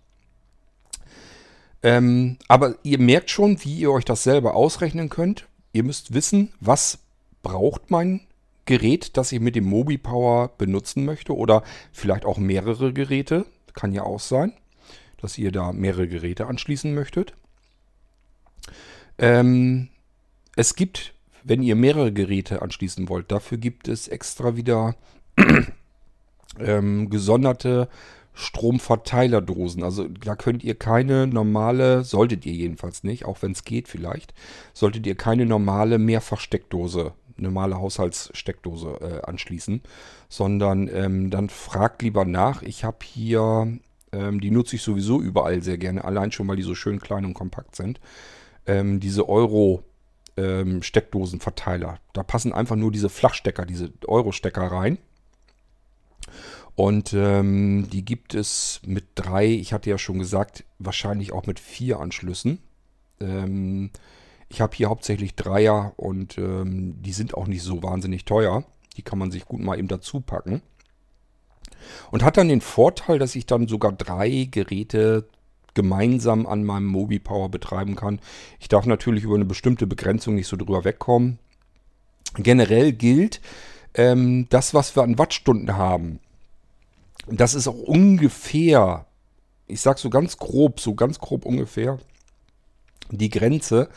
Ähm, 1.88 2.36
aber 2.50 2.75
ihr 2.84 3.00
merkt 3.00 3.29
schon, 3.29 3.63
wie 3.63 3.79
ihr 3.79 3.91
euch 3.94 4.03
das 4.03 4.22
selber 4.22 4.58
ausrechnen 4.58 5.08
könnt. 5.08 5.48
Ihr 5.72 5.84
müsst 5.84 6.13
wissen, 6.13 6.51
was 6.60 7.00
braucht 7.44 7.91
mein 7.91 8.27
Gerät, 8.65 9.15
das 9.15 9.32
ich 9.32 9.39
mit 9.39 9.56
dem 9.56 9.63
Mobi 9.63 9.98
Power 9.98 10.50
benutzen 10.58 11.06
möchte 11.06 11.34
oder 11.34 11.63
vielleicht 11.94 12.25
auch 12.25 12.39
mehrere 12.39 12.91
Geräte. 12.91 13.46
Kann 13.74 13.94
ja 13.94 14.03
auch 14.03 14.20
sein, 14.20 14.51
dass 15.22 15.38
ihr 15.38 15.53
da 15.53 15.72
mehrere 15.72 16.10
Geräte 16.10 16.48
anschließen 16.48 16.94
möchtet. 16.94 17.36
Ähm, 19.17 19.88
es 20.58 20.75
gibt, 20.75 21.13
wenn 21.46 21.63
ihr 21.63 21.77
mehrere 21.77 22.12
Geräte 22.12 22.62
anschließen 22.62 23.08
wollt, 23.08 23.32
dafür 23.32 23.60
gibt 23.60 23.88
es 23.88 24.10
extra 24.10 24.58
wieder 24.58 24.98
ähm, 26.60 27.10
gesonderte 27.10 27.88
Stromverteilerdosen. 28.38 29.82
Also 29.82 30.08
da 30.08 30.36
könnt 30.36 30.63
ihr 30.63 30.75
keine 30.75 31.25
normale, 31.25 32.03
solltet 32.03 32.46
ihr 32.46 32.53
jedenfalls 32.53 33.03
nicht, 33.03 33.25
auch 33.25 33.41
wenn 33.41 33.51
es 33.51 33.63
geht 33.63 33.88
vielleicht, 33.88 34.36
solltet 34.74 35.08
ihr 35.08 35.15
keine 35.15 35.48
normale 35.48 35.98
Mehrfachsteckdose, 35.98 37.13
normale 37.38 37.79
Haushaltssteckdose 37.79 39.00
äh, 39.01 39.27
anschließen, 39.27 39.82
sondern 40.29 40.88
ähm, 40.88 41.32
dann 41.32 41.50
fragt 41.50 42.03
lieber 42.03 42.25
nach. 42.25 42.62
Ich 42.62 42.84
habe 42.84 43.00
hier, 43.03 43.79
ähm, 44.12 44.39
die 44.39 44.51
nutze 44.51 44.75
ich 44.75 44.84
sowieso 44.84 45.20
überall 45.20 45.63
sehr 45.63 45.79
gerne, 45.79 46.06
allein 46.06 46.32
schon, 46.32 46.48
weil 46.48 46.58
die 46.58 46.62
so 46.62 46.75
schön 46.75 47.00
klein 47.00 47.25
und 47.25 47.34
kompakt 47.34 47.75
sind. 47.75 48.00
Ähm, 48.67 49.00
diese 49.00 49.27
Euro 49.27 49.84
ähm, 50.38 50.84
Steckdosenverteiler. 50.84 51.98
Da 52.13 52.22
passen 52.22 52.53
einfach 52.53 52.75
nur 52.75 52.91
diese 52.91 53.10
Flachstecker, 53.10 53.65
diese 53.65 53.91
Euro-Stecker 54.06 54.62
rein. 54.62 55.00
Und 56.77 57.12
ähm, 57.13 57.89
die 57.91 58.05
gibt 58.05 58.36
es 58.36 58.81
mit 58.86 59.05
drei, 59.15 59.48
ich 59.48 59.74
hatte 59.74 59.89
ja 59.89 59.98
schon 59.98 60.19
gesagt, 60.19 60.63
wahrscheinlich 60.77 61.31
auch 61.31 61.48
mit 61.48 61.60
vier 61.60 62.00
Anschlüssen. 62.00 62.60
Ähm, 63.19 63.89
ich 64.48 64.62
habe 64.62 64.75
hier 64.75 64.89
hauptsächlich 64.89 65.34
Dreier 65.34 65.93
und 65.98 66.38
ähm, 66.38 67.01
die 67.01 67.13
sind 67.13 67.34
auch 67.34 67.48
nicht 67.48 67.63
so 67.63 67.81
wahnsinnig 67.81 68.25
teuer. 68.25 68.63
Die 68.96 69.01
kann 69.01 69.17
man 69.17 69.31
sich 69.31 69.46
gut 69.46 69.60
mal 69.60 69.79
eben 69.79 69.88
dazu 69.88 70.22
packen. 70.22 70.62
Und 72.12 72.24
hat 72.24 72.38
dann 72.38 72.48
den 72.48 72.62
Vorteil, 72.62 73.17
dass 73.17 73.36
ich 73.36 73.48
dann 73.48 73.67
sogar 73.67 73.91
drei 73.91 74.48
Geräte 74.51 75.27
gemeinsam 75.74 76.46
an 76.46 76.63
meinem 76.63 76.86
Mobi 76.86 77.17
Power 77.17 77.50
betreiben 77.50 77.96
kann. 77.96 78.19
Ich 78.60 78.67
darf 78.67 78.86
natürlich 78.86 79.24
über 79.24 79.34
eine 79.34 79.46
bestimmte 79.46 79.88
Begrenzung 79.88 80.36
nicht 80.36 80.48
so 80.48 80.55
drüber 80.55 80.84
wegkommen. 80.84 81.39
generell 82.36 82.93
gilt, 82.93 83.41
ähm, 83.96 84.46
das, 84.50 84.75
was 84.75 84.96
wir 84.96 85.01
an 85.01 85.17
Wattstunden 85.17 85.75
haben, 85.75 86.19
das 87.29 87.53
ist 87.53 87.67
auch 87.67 87.77
ungefähr, 87.77 89.05
ich 89.67 89.81
sag 89.81 90.00
so 90.00 90.10
ganz 90.10 90.38
grob, 90.38 90.79
so 90.79 90.96
ganz 90.96 91.19
grob 91.19 91.46
ungefähr, 91.46 92.00
die 93.12 93.29
Grenze 93.29 93.89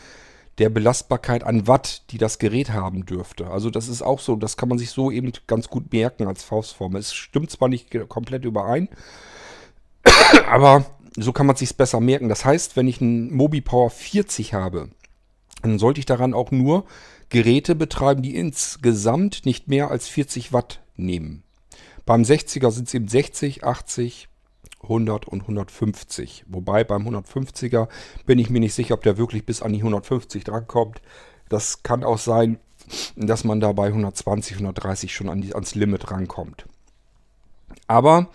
der 0.58 0.68
Belastbarkeit 0.68 1.42
an 1.44 1.66
Watt, 1.66 2.02
die 2.10 2.18
das 2.18 2.38
Gerät 2.38 2.70
haben 2.70 3.06
dürfte. 3.06 3.48
Also 3.48 3.70
das 3.70 3.88
ist 3.88 4.02
auch 4.02 4.20
so, 4.20 4.36
das 4.36 4.56
kann 4.56 4.68
man 4.68 4.78
sich 4.78 4.90
so 4.90 5.10
eben 5.10 5.32
ganz 5.46 5.68
gut 5.68 5.92
merken 5.92 6.26
als 6.26 6.42
Faustform. 6.42 6.96
Es 6.96 7.14
stimmt 7.14 7.50
zwar 7.50 7.68
nicht 7.68 7.90
komplett 8.08 8.44
überein, 8.44 8.88
aber 10.50 10.84
so 11.16 11.32
kann 11.32 11.46
man 11.46 11.56
sich 11.56 11.74
besser 11.76 12.00
merken. 12.00 12.28
Das 12.28 12.44
heißt, 12.44 12.76
wenn 12.76 12.88
ich 12.88 13.00
einen 13.00 13.34
Mobi 13.34 13.60
Power 13.60 13.90
40 13.90 14.54
habe, 14.54 14.90
dann 15.62 15.78
sollte 15.78 16.00
ich 16.00 16.06
daran 16.06 16.34
auch 16.34 16.50
nur 16.50 16.84
Geräte 17.30 17.74
betreiben, 17.74 18.22
die 18.22 18.36
insgesamt 18.36 19.46
nicht 19.46 19.68
mehr 19.68 19.90
als 19.90 20.08
40 20.08 20.52
Watt 20.52 20.80
nehmen. 20.96 21.42
Beim 22.10 22.22
60er 22.22 22.72
sind 22.72 22.88
es 22.88 22.94
eben 22.94 23.06
60, 23.06 23.62
80, 23.62 24.28
100 24.82 25.28
und 25.28 25.42
150. 25.42 26.44
Wobei 26.48 26.82
beim 26.82 27.06
150er 27.06 27.86
bin 28.26 28.40
ich 28.40 28.50
mir 28.50 28.58
nicht 28.58 28.74
sicher, 28.74 28.94
ob 28.94 29.04
der 29.04 29.16
wirklich 29.16 29.46
bis 29.46 29.62
an 29.62 29.72
die 29.72 29.78
150 29.78 30.42
drankommt. 30.42 31.00
Das 31.48 31.84
kann 31.84 32.02
auch 32.02 32.18
sein, 32.18 32.58
dass 33.14 33.44
man 33.44 33.60
da 33.60 33.70
bei 33.70 33.86
120, 33.86 34.54
130 34.54 35.14
schon 35.14 35.28
an 35.28 35.40
die, 35.40 35.54
ans 35.54 35.76
Limit 35.76 36.10
rankommt. 36.10 36.66
Aber 37.86 38.28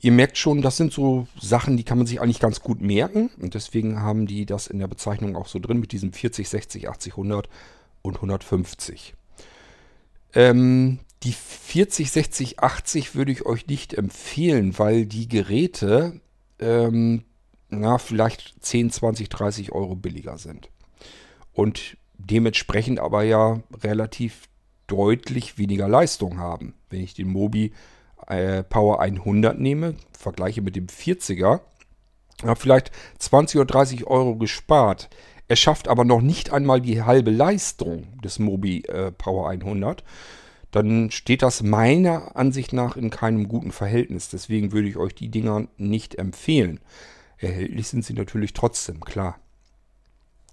ihr 0.00 0.12
merkt 0.12 0.36
schon, 0.36 0.60
das 0.60 0.76
sind 0.76 0.92
so 0.92 1.26
Sachen, 1.40 1.78
die 1.78 1.84
kann 1.84 1.96
man 1.96 2.06
sich 2.06 2.20
eigentlich 2.20 2.38
ganz 2.38 2.60
gut 2.60 2.82
merken. 2.82 3.30
Und 3.40 3.54
deswegen 3.54 4.02
haben 4.02 4.26
die 4.26 4.44
das 4.44 4.66
in 4.66 4.78
der 4.78 4.88
Bezeichnung 4.88 5.36
auch 5.36 5.46
so 5.46 5.58
drin 5.58 5.80
mit 5.80 5.92
diesem 5.92 6.12
40, 6.12 6.50
60, 6.50 6.90
80, 6.90 7.14
100 7.14 7.48
und 8.02 8.16
150. 8.16 9.14
Ähm, 10.34 10.98
die 11.22 11.32
40, 11.32 12.10
60, 12.10 12.60
80 12.60 13.14
würde 13.14 13.32
ich 13.32 13.44
euch 13.44 13.66
nicht 13.66 13.94
empfehlen, 13.94 14.78
weil 14.78 15.06
die 15.06 15.28
Geräte 15.28 16.20
ähm, 16.58 17.24
na, 17.68 17.98
vielleicht 17.98 18.54
10, 18.60 18.90
20, 18.90 19.28
30 19.28 19.72
Euro 19.72 19.94
billiger 19.94 20.38
sind. 20.38 20.70
Und 21.52 21.96
dementsprechend 22.18 23.00
aber 23.00 23.22
ja 23.22 23.60
relativ 23.82 24.48
deutlich 24.86 25.58
weniger 25.58 25.88
Leistung 25.88 26.38
haben. 26.38 26.74
Wenn 26.90 27.00
ich 27.00 27.14
den 27.14 27.28
Mobi 27.28 27.72
äh, 28.26 28.62
Power 28.64 29.00
100 29.00 29.58
nehme, 29.58 29.94
vergleiche 30.12 30.62
mit 30.62 30.74
dem 30.74 30.86
40er, 30.86 31.60
habe 32.42 32.60
vielleicht 32.60 32.90
20 33.18 33.60
oder 33.60 33.66
30 33.66 34.06
Euro 34.06 34.36
gespart. 34.36 35.08
Er 35.48 35.56
schafft 35.56 35.88
aber 35.88 36.04
noch 36.04 36.20
nicht 36.20 36.52
einmal 36.52 36.80
die 36.80 37.02
halbe 37.02 37.30
Leistung 37.30 38.20
des 38.20 38.38
Mobi 38.38 38.82
äh, 38.82 39.12
Power 39.12 39.48
100 39.48 40.02
dann 40.70 41.10
steht 41.10 41.42
das 41.42 41.62
meiner 41.62 42.36
Ansicht 42.36 42.72
nach 42.72 42.96
in 42.96 43.10
keinem 43.10 43.48
guten 43.48 43.72
Verhältnis. 43.72 44.28
Deswegen 44.28 44.72
würde 44.72 44.88
ich 44.88 44.96
euch 44.96 45.14
die 45.14 45.28
Dinger 45.28 45.66
nicht 45.76 46.16
empfehlen. 46.16 46.80
Erhältlich 47.38 47.88
sind 47.88 48.04
sie 48.04 48.12
natürlich 48.12 48.52
trotzdem, 48.52 49.00
klar. 49.00 49.38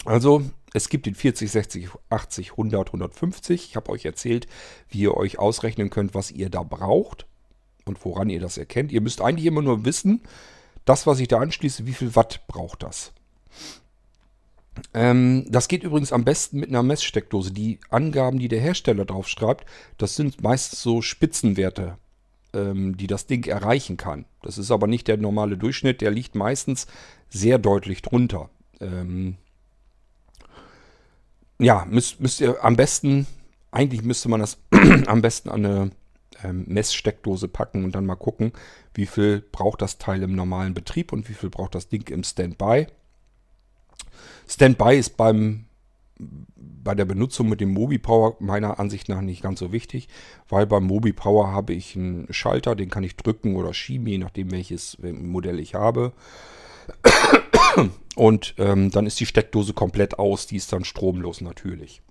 Also, 0.05 0.43
es 0.73 0.89
gibt 0.89 1.05
den 1.05 1.15
40, 1.15 1.51
60, 1.51 1.89
80, 2.09 2.51
100, 2.51 2.87
150. 2.87 3.65
Ich 3.69 3.75
habe 3.75 3.91
euch 3.91 4.05
erzählt, 4.05 4.47
wie 4.89 4.99
ihr 4.99 5.15
euch 5.15 5.39
ausrechnen 5.39 5.89
könnt, 5.89 6.13
was 6.13 6.31
ihr 6.31 6.49
da 6.49 6.63
braucht 6.63 7.25
und 7.85 8.03
woran 8.05 8.29
ihr 8.29 8.39
das 8.39 8.57
erkennt. 8.57 8.91
Ihr 8.91 9.01
müsst 9.01 9.21
eigentlich 9.21 9.45
immer 9.45 9.61
nur 9.61 9.85
wissen, 9.85 10.21
das, 10.85 11.05
was 11.05 11.19
ich 11.19 11.27
da 11.27 11.39
anschließe, 11.39 11.85
wie 11.85 11.93
viel 11.93 12.15
Watt 12.15 12.47
braucht 12.47 12.83
das. 12.83 13.11
Ähm, 14.93 15.45
das 15.49 15.67
geht 15.67 15.83
übrigens 15.83 16.11
am 16.11 16.23
besten 16.23 16.59
mit 16.59 16.69
einer 16.69 16.83
Messsteckdose. 16.83 17.51
Die 17.51 17.79
Angaben, 17.89 18.39
die 18.39 18.47
der 18.47 18.59
Hersteller 18.59 19.05
draufschreibt, 19.05 19.65
das 19.97 20.15
sind 20.15 20.41
meistens 20.41 20.81
so 20.81 21.01
Spitzenwerte, 21.01 21.97
ähm, 22.53 22.97
die 22.97 23.07
das 23.07 23.27
Ding 23.27 23.45
erreichen 23.45 23.97
kann. 23.97 24.25
Das 24.41 24.57
ist 24.57 24.71
aber 24.71 24.87
nicht 24.87 25.07
der 25.07 25.17
normale 25.17 25.57
Durchschnitt, 25.57 26.01
der 26.01 26.11
liegt 26.11 26.35
meistens 26.35 26.87
sehr 27.29 27.59
deutlich 27.59 28.01
drunter. 28.01 28.49
Ähm, 28.79 29.37
ja, 31.59 31.85
müsst, 31.89 32.19
müsst 32.19 32.41
ihr 32.41 32.63
am 32.63 32.75
besten, 32.75 33.27
eigentlich 33.71 34.03
müsste 34.03 34.29
man 34.29 34.39
das 34.39 34.57
am 35.07 35.21
besten 35.21 35.49
an 35.49 35.65
eine 35.65 35.91
ähm, 36.43 36.65
Messsteckdose 36.67 37.47
packen 37.47 37.83
und 37.83 37.95
dann 37.95 38.05
mal 38.05 38.15
gucken, 38.15 38.51
wie 38.93 39.05
viel 39.05 39.43
braucht 39.51 39.81
das 39.81 39.97
Teil 39.97 40.23
im 40.23 40.35
normalen 40.35 40.73
Betrieb 40.73 41.11
und 41.11 41.29
wie 41.29 41.33
viel 41.33 41.49
braucht 41.49 41.75
das 41.75 41.89
Ding 41.89 42.07
im 42.09 42.23
Standby. 42.23 42.87
Standby 44.47 44.97
ist 44.97 45.17
beim, 45.17 45.65
bei 46.17 46.95
der 46.95 47.05
Benutzung 47.05 47.49
mit 47.49 47.61
dem 47.61 47.73
Mobi 47.73 47.97
Power 47.97 48.35
meiner 48.39 48.79
Ansicht 48.79 49.09
nach 49.09 49.21
nicht 49.21 49.41
ganz 49.41 49.59
so 49.59 49.71
wichtig, 49.71 50.07
weil 50.49 50.65
beim 50.65 50.85
Mobi 50.85 51.13
Power 51.13 51.51
habe 51.51 51.73
ich 51.73 51.95
einen 51.95 52.27
Schalter, 52.31 52.75
den 52.75 52.89
kann 52.89 53.03
ich 53.03 53.15
drücken 53.15 53.55
oder 53.55 53.73
schieben, 53.73 54.07
je 54.07 54.17
nachdem 54.17 54.51
welches 54.51 54.97
Modell 55.01 55.59
ich 55.59 55.75
habe. 55.75 56.13
Und 58.15 58.55
ähm, 58.57 58.89
dann 58.89 59.05
ist 59.05 59.19
die 59.19 59.25
Steckdose 59.25 59.73
komplett 59.73 60.17
aus, 60.17 60.47
die 60.47 60.55
ist 60.55 60.73
dann 60.73 60.85
stromlos 60.85 61.41
natürlich. 61.41 62.01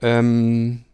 Ähm 0.00 0.84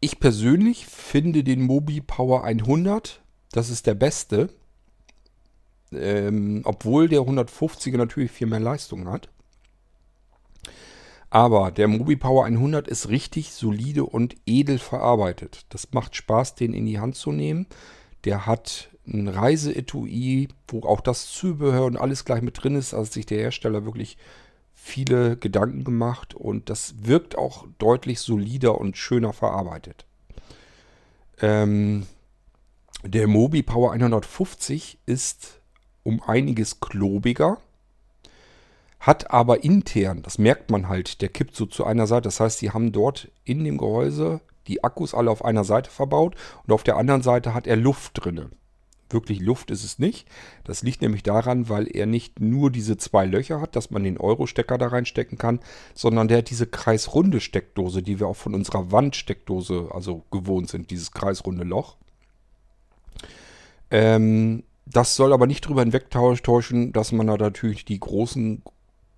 ich 0.00 0.20
persönlich 0.20 0.86
finde 0.86 1.42
den 1.42 1.62
Mobi 1.62 2.02
Power 2.02 2.44
100, 2.44 3.22
das 3.52 3.70
ist 3.70 3.86
der 3.86 3.94
beste. 3.94 4.50
Ähm, 5.96 6.62
obwohl 6.64 7.08
der 7.08 7.20
150er 7.20 7.96
natürlich 7.96 8.30
viel 8.30 8.46
mehr 8.46 8.60
Leistung 8.60 9.08
hat. 9.08 9.28
Aber 11.30 11.72
der 11.72 11.88
Mobi 11.88 12.14
Power 12.14 12.44
100 12.44 12.86
ist 12.86 13.08
richtig 13.08 13.52
solide 13.52 14.04
und 14.04 14.36
edel 14.46 14.78
verarbeitet. 14.78 15.66
Das 15.70 15.88
macht 15.92 16.14
Spaß, 16.14 16.54
den 16.54 16.72
in 16.72 16.86
die 16.86 17.00
Hand 17.00 17.16
zu 17.16 17.32
nehmen. 17.32 17.66
Der 18.24 18.46
hat 18.46 18.88
ein 19.06 19.26
Reiseetui, 19.26 20.48
wo 20.68 20.82
auch 20.82 21.00
das 21.00 21.26
Zubehör 21.26 21.86
und 21.86 21.96
alles 21.96 22.24
gleich 22.24 22.40
mit 22.40 22.62
drin 22.62 22.76
ist. 22.76 22.94
Also 22.94 23.10
sich 23.10 23.26
der 23.26 23.38
Hersteller 23.38 23.84
wirklich 23.84 24.16
viele 24.74 25.36
Gedanken 25.36 25.82
gemacht 25.82 26.34
und 26.34 26.70
das 26.70 26.94
wirkt 27.02 27.36
auch 27.36 27.66
deutlich 27.78 28.20
solider 28.20 28.78
und 28.78 28.96
schöner 28.96 29.32
verarbeitet. 29.32 30.06
Ähm, 31.40 32.06
der 33.02 33.26
Mobi 33.26 33.62
Power 33.62 33.92
150 33.92 34.98
ist 35.06 35.60
um 36.04 36.22
einiges 36.22 36.78
klobiger, 36.78 37.58
hat 39.00 39.30
aber 39.30 39.64
intern, 39.64 40.22
das 40.22 40.38
merkt 40.38 40.70
man 40.70 40.88
halt, 40.88 41.20
der 41.20 41.28
kippt 41.28 41.56
so 41.56 41.66
zu 41.66 41.84
einer 41.84 42.06
Seite. 42.06 42.22
Das 42.22 42.40
heißt, 42.40 42.58
sie 42.58 42.70
haben 42.70 42.92
dort 42.92 43.30
in 43.44 43.64
dem 43.64 43.76
Gehäuse 43.76 44.40
die 44.66 44.82
Akkus 44.82 45.12
alle 45.12 45.30
auf 45.30 45.44
einer 45.44 45.64
Seite 45.64 45.90
verbaut 45.90 46.36
und 46.66 46.72
auf 46.72 46.84
der 46.84 46.96
anderen 46.96 47.22
Seite 47.22 47.52
hat 47.52 47.66
er 47.66 47.76
Luft 47.76 48.12
drinne. 48.14 48.50
Wirklich 49.10 49.40
Luft 49.40 49.70
ist 49.70 49.84
es 49.84 49.98
nicht. 49.98 50.26
Das 50.64 50.82
liegt 50.82 51.02
nämlich 51.02 51.22
daran, 51.22 51.68
weil 51.68 51.86
er 51.94 52.06
nicht 52.06 52.40
nur 52.40 52.70
diese 52.70 52.96
zwei 52.96 53.26
Löcher 53.26 53.60
hat, 53.60 53.76
dass 53.76 53.90
man 53.90 54.02
den 54.02 54.16
Euro-Stecker 54.16 54.78
da 54.78 54.88
reinstecken 54.88 55.36
kann, 55.36 55.60
sondern 55.92 56.28
der 56.28 56.38
hat 56.38 56.50
diese 56.50 56.66
kreisrunde 56.66 57.40
Steckdose, 57.40 58.02
die 58.02 58.18
wir 58.18 58.26
auch 58.26 58.36
von 58.36 58.54
unserer 58.54 58.90
Wandsteckdose 58.90 59.90
also 59.92 60.24
gewohnt 60.30 60.70
sind, 60.70 60.90
dieses 60.90 61.12
kreisrunde 61.12 61.64
Loch. 61.64 61.96
Ähm, 63.90 64.64
das 64.86 65.16
soll 65.16 65.32
aber 65.32 65.46
nicht 65.46 65.64
darüber 65.64 65.82
hinwegtäuschen, 65.82 66.92
dass 66.92 67.12
man 67.12 67.26
da 67.26 67.36
natürlich 67.36 67.84
die 67.84 68.00
großen 68.00 68.62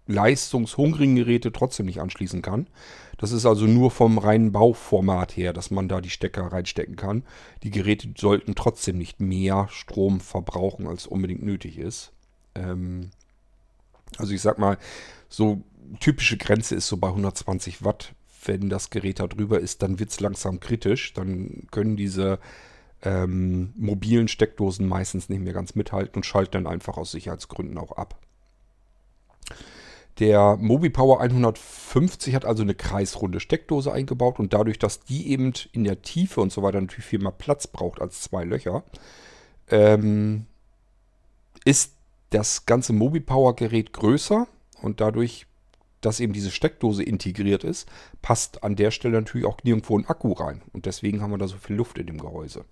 leistungshungrigen 0.07 1.17
Geräte 1.17 1.53
trotzdem 1.53 1.87
nicht 1.87 2.01
anschließen 2.01 2.43
kann. 2.43 2.69
Das 3.19 3.33
ist 3.33 3.47
also 3.47 3.67
nur 3.67 3.91
vom 3.91 4.19
reinen 4.19 4.53
Bauformat 4.53 5.37
her, 5.37 5.53
dass 5.53 5.71
man 5.71 5.89
da 5.89 6.01
die 6.01 6.11
Stecker 6.11 6.53
reinstecken 6.53 6.97
kann. 6.97 7.25
Die 7.63 7.71
Geräte 7.71 8.09
sollten 8.17 8.55
trotzdem 8.55 8.99
nicht 8.99 9.21
mehr 9.21 9.67
Strom 9.71 10.21
verbrauchen, 10.21 10.87
als 10.87 11.07
unbedingt 11.07 11.43
nötig 11.43 11.79
ist. 11.79 12.13
Ähm 12.55 13.11
also 14.19 14.33
ich 14.33 14.41
sag 14.41 14.59
mal, 14.59 14.79
so 15.29 15.63
typische 16.01 16.37
Grenze 16.37 16.75
ist 16.75 16.87
so 16.87 16.97
bei 16.97 17.09
120 17.09 17.85
Watt. 17.85 18.15
Wenn 18.45 18.69
das 18.69 18.91
Gerät 18.91 19.19
da 19.19 19.27
drüber 19.27 19.59
ist, 19.59 19.83
dann 19.83 19.99
wird 19.99 20.11
es 20.11 20.21
langsam 20.21 20.61
kritisch. 20.61 21.15
Dann 21.15 21.67
können 21.73 21.97
diese 21.97 22.39
ähm, 23.03 23.73
mobilen 23.77 24.29
Steckdosen 24.29 24.87
meistens 24.87 25.29
nicht 25.29 25.41
mehr 25.41 25.53
ganz 25.53 25.75
mithalten 25.75 26.17
und 26.17 26.25
schalten 26.27 26.53
dann 26.53 26.67
einfach 26.67 26.97
aus 26.97 27.11
Sicherheitsgründen 27.11 27.79
auch 27.79 27.93
ab. 27.93 28.19
Der 30.19 30.57
MobiPower 30.57 31.21
150 31.21 32.35
hat 32.35 32.47
also 32.47 32.63
eine 32.63 32.75
kreisrunde 32.75 33.39
Steckdose 33.39 33.93
eingebaut 33.93 34.39
und 34.39 34.55
dadurch, 34.55 34.79
dass 34.79 35.01
die 35.01 35.31
eben 35.31 35.53
in 35.73 35.85
der 35.85 36.01
Tiefe 36.01 36.41
und 36.41 36.51
so 36.51 36.63
weiter 36.63 36.81
natürlich 36.81 37.05
viel 37.05 37.19
mehr 37.19 37.33
Platz 37.33 37.67
braucht 37.67 38.01
als 38.01 38.23
zwei 38.23 38.45
Löcher, 38.45 38.83
ähm, 39.69 40.47
ist 41.67 41.93
das 42.31 42.65
ganze 42.65 42.95
MobiPower-Gerät 42.95 43.93
größer 43.93 44.47
und 44.81 45.03
dadurch, 45.03 45.47
dass 46.01 46.21
eben 46.21 46.33
diese 46.33 46.51
Steckdose 46.51 47.03
integriert 47.03 47.63
ist, 47.63 47.87
passt 48.23 48.65
an 48.65 48.75
der 48.75 48.93
Stelle 48.93 49.19
natürlich 49.19 49.47
auch 49.47 49.63
nirgendwo 49.65 49.99
ein 49.99 50.07
Akku 50.07 50.33
rein 50.33 50.63
und 50.73 50.87
deswegen 50.87 51.21
haben 51.21 51.31
wir 51.31 51.39
da 51.39 51.49
so 51.49 51.59
viel 51.59 51.77
Luft 51.77 51.99
in 51.99 52.07
dem 52.07 52.19
Gehäuse. 52.19 52.65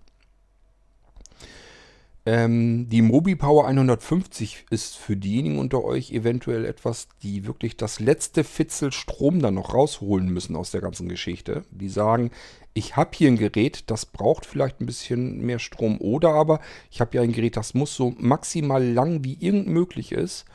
Ähm, 2.27 2.89
die 2.89 3.03
Mobi 3.03 3.35
Power 3.35 3.67
150 3.67 4.67
ist 4.71 4.97
für 4.97 5.15
diejenigen 5.15 5.59
unter 5.59 5.85
euch 5.85 6.11
eventuell 6.11 6.65
etwas, 6.65 7.09
die 7.23 7.47
wirklich 7.47 7.77
das 7.77 8.01
letzte 8.01 8.45
Fitzel 8.45 8.93
Strom 8.93 9.41
dann 9.41 9.55
noch 9.55 9.75
rausholen 9.75 10.31
müssen 10.31 10.57
aus 10.57 10.71
der 10.71 10.81
ganzen 10.81 11.11
Geschichte. 11.11 11.65
Die 11.71 11.91
sagen, 11.91 12.31
ich 12.73 12.97
habe 12.97 13.11
hier 13.15 13.29
ein 13.29 13.37
Gerät, 13.37 13.91
das 13.91 14.07
braucht 14.07 14.47
vielleicht 14.47 14.81
ein 14.81 14.87
bisschen 14.87 15.45
mehr 15.45 15.59
Strom 15.59 16.01
oder 16.01 16.31
aber 16.31 16.61
ich 16.91 17.03
habe 17.03 17.11
hier 17.13 17.21
ein 17.21 17.33
Gerät, 17.33 17.59
das 17.59 17.75
muss 17.75 17.95
so 17.95 18.15
maximal 18.19 18.83
lang 18.83 19.23
wie 19.23 19.37
irgend 19.39 19.67
möglich 19.69 20.13
ist, 20.13 20.47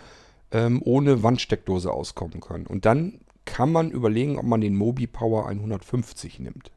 ähm, 0.52 0.82
ohne 0.84 1.22
Wandsteckdose 1.22 1.92
auskommen 1.92 2.40
können. 2.40 2.66
Und 2.66 2.86
dann 2.86 3.20
kann 3.46 3.72
man 3.72 3.92
überlegen, 3.92 4.40
ob 4.40 4.46
man 4.46 4.62
den 4.62 4.76
Mobi 4.76 5.06
Power 5.06 5.48
150 5.48 6.40
nimmt. 6.40 6.72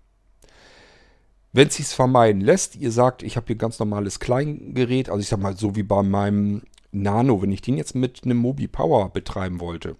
Wenn 1.52 1.68
es 1.68 1.74
sich 1.74 1.86
vermeiden 1.86 2.40
lässt, 2.40 2.76
ihr 2.76 2.90
sagt, 2.90 3.22
ich 3.22 3.36
habe 3.36 3.48
hier 3.48 3.56
ganz 3.56 3.78
normales 3.78 4.20
Kleingerät, 4.20 5.10
also 5.10 5.20
ich 5.20 5.28
sag 5.28 5.38
mal 5.38 5.56
so 5.56 5.76
wie 5.76 5.82
bei 5.82 6.02
meinem 6.02 6.62
Nano, 6.92 7.42
wenn 7.42 7.52
ich 7.52 7.60
den 7.60 7.76
jetzt 7.76 7.94
mit 7.94 8.24
einem 8.24 8.38
Mobi 8.38 8.68
Power 8.68 9.10
betreiben 9.10 9.60
wollte, 9.60 9.96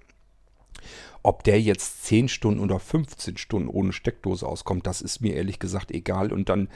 ob 1.22 1.44
der 1.44 1.60
jetzt 1.60 2.04
10 2.04 2.28
Stunden 2.28 2.60
oder 2.60 2.78
15 2.78 3.36
Stunden 3.36 3.68
ohne 3.68 3.92
Steckdose 3.92 4.46
auskommt, 4.46 4.86
das 4.86 5.02
ist 5.02 5.20
mir 5.20 5.34
ehrlich 5.34 5.58
gesagt 5.58 5.90
egal 5.90 6.32
und 6.32 6.48
dann 6.48 6.68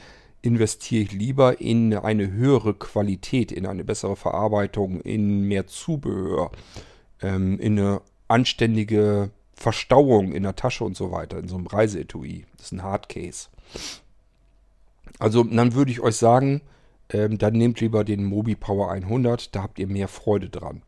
investiere 0.43 1.03
ich 1.03 1.11
lieber 1.11 1.59
in 1.59 1.95
eine 1.95 2.31
höhere 2.31 2.75
Qualität, 2.75 3.51
in 3.51 3.65
eine 3.65 3.83
bessere 3.83 4.15
Verarbeitung, 4.15 5.01
in 5.01 5.41
mehr 5.41 5.65
Zubehör, 5.65 6.51
ähm, 7.21 7.59
in 7.59 7.79
eine 7.79 8.01
anständige 8.27 9.31
Verstauung 9.55 10.33
in 10.33 10.43
der 10.43 10.55
Tasche 10.55 10.83
und 10.83 10.95
so 10.95 11.11
weiter, 11.11 11.39
in 11.39 11.47
so 11.47 11.55
einem 11.55 11.65
Reiseetui. 11.65 12.45
Das 12.57 12.67
ist 12.67 12.71
ein 12.73 12.83
Hardcase. 12.83 13.49
Also 15.19 15.43
dann 15.43 15.73
würde 15.73 15.91
ich 15.91 16.01
euch 16.01 16.15
sagen, 16.15 16.61
ähm, 17.09 17.37
dann 17.37 17.53
nehmt 17.53 17.79
lieber 17.79 18.03
den 18.03 18.23
Mobi 18.25 18.55
Power 18.55 18.91
100, 18.91 19.55
da 19.55 19.63
habt 19.63 19.79
ihr 19.79 19.87
mehr 19.87 20.07
Freude 20.07 20.49
dran. 20.49 20.81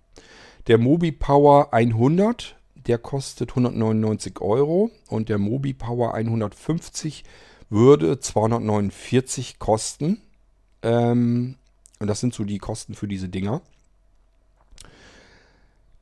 Der 0.68 0.78
Mobi 0.78 1.12
Power 1.12 1.74
100, 1.74 2.58
der 2.76 2.98
kostet 2.98 3.52
199 3.52 4.42
Euro 4.42 4.92
und 5.08 5.30
der 5.30 5.38
Mobi 5.38 5.74
Power 5.74 6.14
150 6.14 7.24
würde 7.70 8.20
249 8.20 9.60
kosten. 9.60 10.22
Ähm, 10.82 11.56
und 12.00 12.08
das 12.08 12.20
sind 12.20 12.34
so 12.34 12.44
die 12.44 12.58
Kosten 12.58 12.96
für 12.96 13.08
diese 13.08 13.30
Dinger. 13.30 13.62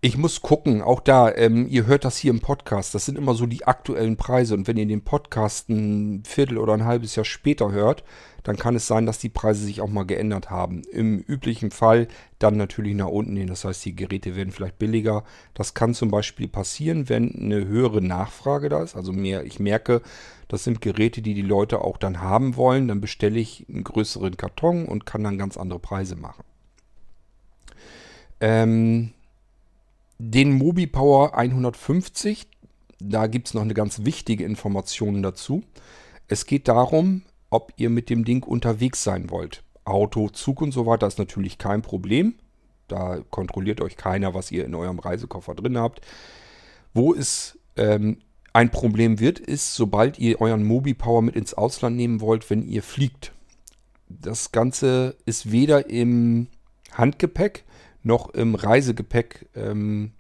Ich 0.08 0.18
muss 0.18 0.42
gucken, 0.42 0.82
auch 0.82 1.02
da, 1.02 1.36
ähm, 1.36 1.68
ihr 1.68 1.86
hört 1.86 2.06
das 2.06 2.16
hier 2.16 2.32
im 2.32 2.40
Podcast, 2.40 2.96
das 2.96 3.06
sind 3.06 3.18
immer 3.18 3.34
so 3.34 3.46
die 3.46 3.68
aktuellen 3.68 4.16
Preise 4.16 4.54
und 4.54 4.66
wenn 4.66 4.78
ihr 4.78 4.86
den 4.86 5.04
Podcast 5.04 5.68
ein 5.68 6.24
Viertel 6.24 6.60
oder 6.60 6.72
ein 6.72 6.86
halbes 6.86 7.18
Jahr 7.18 7.26
später 7.26 7.74
hört, 7.74 8.06
dann 8.44 8.56
kann 8.56 8.78
es 8.78 8.88
sein, 8.88 9.06
dass 9.06 9.20
die 9.20 9.28
Preise 9.28 9.66
sich 9.66 9.82
auch 9.82 9.90
mal 9.90 10.06
geändert 10.06 10.50
haben. 10.50 10.84
Im 10.94 11.20
üblichen 11.20 11.72
Fall 11.72 12.08
dann 12.40 12.56
natürlich 12.56 12.96
nach 12.96 13.10
unten 13.10 13.36
hin, 13.36 13.48
das 13.48 13.66
heißt, 13.66 13.84
die 13.84 13.98
Geräte 13.98 14.38
werden 14.38 14.54
vielleicht 14.54 14.80
billiger. 14.80 15.26
Das 15.54 15.74
kann 15.74 15.94
zum 15.94 16.10
Beispiel 16.10 16.48
passieren, 16.48 17.10
wenn 17.10 17.36
eine 17.36 17.68
höhere 17.68 18.02
Nachfrage 18.02 18.70
da 18.70 18.84
ist, 18.84 18.96
also 18.96 19.12
mehr, 19.12 19.44
ich 19.44 19.60
merke, 19.60 20.02
das 20.48 20.64
sind 20.64 20.80
Geräte, 20.80 21.22
die 21.22 21.34
die 21.34 21.42
Leute 21.42 21.82
auch 21.82 21.98
dann 21.98 22.22
haben 22.22 22.56
wollen, 22.56 22.88
dann 22.88 23.02
bestelle 23.02 23.40
ich 23.40 23.66
einen 23.68 23.84
größeren 23.84 24.38
Karton 24.38 24.86
und 24.86 25.06
kann 25.06 25.26
dann 25.26 25.38
ganz 25.38 25.58
andere 25.58 25.80
Preise 25.80 26.16
machen. 26.16 26.46
Ähm, 28.40 29.12
den 30.20 30.54
Mobi 30.54 30.88
Power 30.88 31.38
150, 31.38 32.48
da 33.00 33.28
gibt 33.28 33.48
es 33.48 33.54
noch 33.54 33.62
eine 33.62 33.74
ganz 33.74 34.04
wichtige 34.04 34.44
Information 34.44 35.22
dazu. 35.22 35.64
Es 36.28 36.46
geht 36.46 36.68
darum, 36.68 37.24
ob 37.50 37.74
ihr 37.78 37.90
mit 37.90 38.10
dem 38.10 38.26
Ding 38.26 38.44
unterwegs 38.44 39.04
sein 39.04 39.30
wollt. 39.30 39.64
Auto, 39.86 40.30
Zug 40.30 40.62
und 40.62 40.72
so 40.72 40.86
weiter 40.86 41.08
ist 41.08 41.20
natürlich 41.20 41.58
kein 41.58 41.82
Problem. 41.82 42.36
Da 42.88 43.20
kontrolliert 43.30 43.82
euch 43.82 43.96
keiner, 43.96 44.34
was 44.34 44.52
ihr 44.52 44.66
in 44.66 44.76
eurem 44.76 45.00
Reisekoffer 45.00 45.56
drin 45.56 45.78
habt. 45.78 46.02
Wo 46.94 47.14
es 47.14 47.58
ähm, 47.76 48.18
ein 48.54 48.72
Problem 48.72 49.20
wird, 49.20 49.40
ist, 49.40 49.76
sobald 49.76 50.20
ihr 50.20 50.42
euren 50.42 50.64
Mobi 50.64 50.94
Power 50.94 51.22
mit 51.22 51.36
ins 51.36 51.54
Ausland 51.54 51.96
nehmen 51.96 52.22
wollt, 52.22 52.50
wenn 52.50 52.64
ihr 52.64 52.82
fliegt. 52.82 53.34
Das 54.10 54.52
Ganze 54.52 55.16
ist 55.26 55.52
weder 55.52 55.90
im 55.90 56.48
Handgepäck 56.92 57.66
noch 58.04 58.30
im 58.30 58.56
Reisegepäck 58.56 59.48
ähm, 59.56 60.12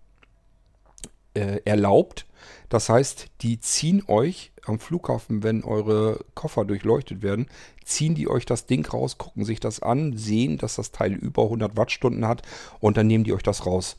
äh, 1.37 1.61
erlaubt. 1.65 2.25
Das 2.69 2.89
heißt, 2.89 3.27
die 3.41 3.59
ziehen 3.59 4.03
euch 4.07 4.51
am 4.65 4.79
Flughafen, 4.79 5.43
wenn 5.43 5.63
eure 5.63 6.19
Koffer 6.33 6.65
durchleuchtet 6.65 7.21
werden, 7.21 7.47
ziehen 7.85 8.15
die 8.15 8.27
euch 8.27 8.45
das 8.45 8.65
Ding 8.65 8.85
raus, 8.85 9.17
gucken 9.17 9.45
sich 9.45 9.61
das 9.61 9.81
an, 9.81 10.17
sehen, 10.17 10.57
dass 10.57 10.75
das 10.75 10.91
Teil 10.91 11.13
über 11.13 11.43
100 11.43 11.77
Wattstunden 11.77 12.27
hat 12.27 12.41
und 12.81 12.97
dann 12.97 13.07
nehmen 13.07 13.23
die 13.23 13.33
euch 13.33 13.43
das 13.43 13.65
raus. 13.65 13.97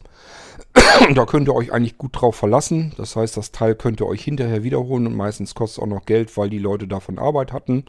da 1.15 1.25
könnt 1.25 1.49
ihr 1.49 1.55
euch 1.55 1.73
eigentlich 1.73 1.97
gut 1.97 2.21
drauf 2.21 2.37
verlassen. 2.37 2.93
Das 2.99 3.17
heißt, 3.17 3.37
das 3.37 3.53
Teil 3.53 3.75
könnt 3.75 4.01
ihr 4.01 4.07
euch 4.07 4.23
hinterher 4.23 4.63
wiederholen 4.63 5.07
und 5.07 5.17
meistens 5.17 5.55
kostet 5.55 5.79
es 5.79 5.83
auch 5.83 5.89
noch 5.89 6.05
Geld, 6.05 6.37
weil 6.37 6.51
die 6.51 6.59
Leute 6.59 6.87
davon 6.87 7.19
Arbeit 7.19 7.53
hatten. 7.53 7.85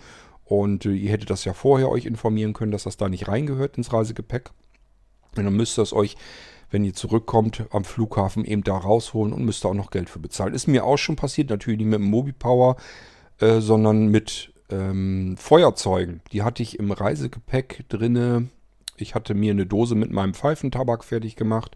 Und 0.45 0.85
äh, 0.85 0.91
ihr 0.91 1.11
hättet 1.11 1.29
das 1.29 1.45
ja 1.45 1.53
vorher 1.53 1.89
euch 1.89 2.05
informieren 2.05 2.53
können, 2.53 2.71
dass 2.71 2.83
das 2.83 2.97
da 2.97 3.09
nicht 3.09 3.27
reingehört 3.27 3.77
ins 3.77 3.93
Reisegepäck. 3.93 4.51
Und 5.35 5.43
dann 5.43 5.55
müsst 5.55 5.77
ihr 5.77 5.83
es 5.83 5.93
euch, 5.93 6.17
wenn 6.71 6.83
ihr 6.83 6.93
zurückkommt, 6.93 7.65
am 7.71 7.83
Flughafen 7.83 8.45
eben 8.45 8.63
da 8.63 8.77
rausholen 8.77 9.33
und 9.33 9.43
müsst 9.43 9.63
da 9.63 9.69
auch 9.69 9.73
noch 9.73 9.91
Geld 9.91 10.09
für 10.09 10.19
bezahlen. 10.19 10.53
Ist 10.53 10.67
mir 10.67 10.85
auch 10.85 10.97
schon 10.97 11.15
passiert, 11.15 11.49
natürlich 11.49 11.79
nicht 11.79 11.87
mit 11.87 11.99
dem 11.99 12.09
Mobipower, 12.09 12.77
äh, 13.39 13.59
sondern 13.59 14.07
mit 14.07 14.53
ähm, 14.69 15.35
Feuerzeugen. 15.37 16.21
Die 16.31 16.43
hatte 16.43 16.63
ich 16.63 16.79
im 16.79 16.91
Reisegepäck 16.91 17.85
drinne. 17.89 18.49
Ich 18.97 19.15
hatte 19.15 19.33
mir 19.33 19.51
eine 19.51 19.65
Dose 19.65 19.95
mit 19.95 20.11
meinem 20.11 20.33
Pfeifentabak 20.33 21.03
fertig 21.03 21.35
gemacht. 21.35 21.75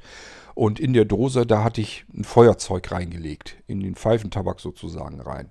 Und 0.55 0.79
in 0.79 0.93
der 0.93 1.05
Dose, 1.05 1.45
da 1.45 1.63
hatte 1.63 1.81
ich 1.81 2.05
ein 2.15 2.23
Feuerzeug 2.23 2.91
reingelegt. 2.91 3.57
In 3.65 3.79
den 3.79 3.95
Pfeifentabak 3.95 4.59
sozusagen 4.59 5.19
rein. 5.19 5.49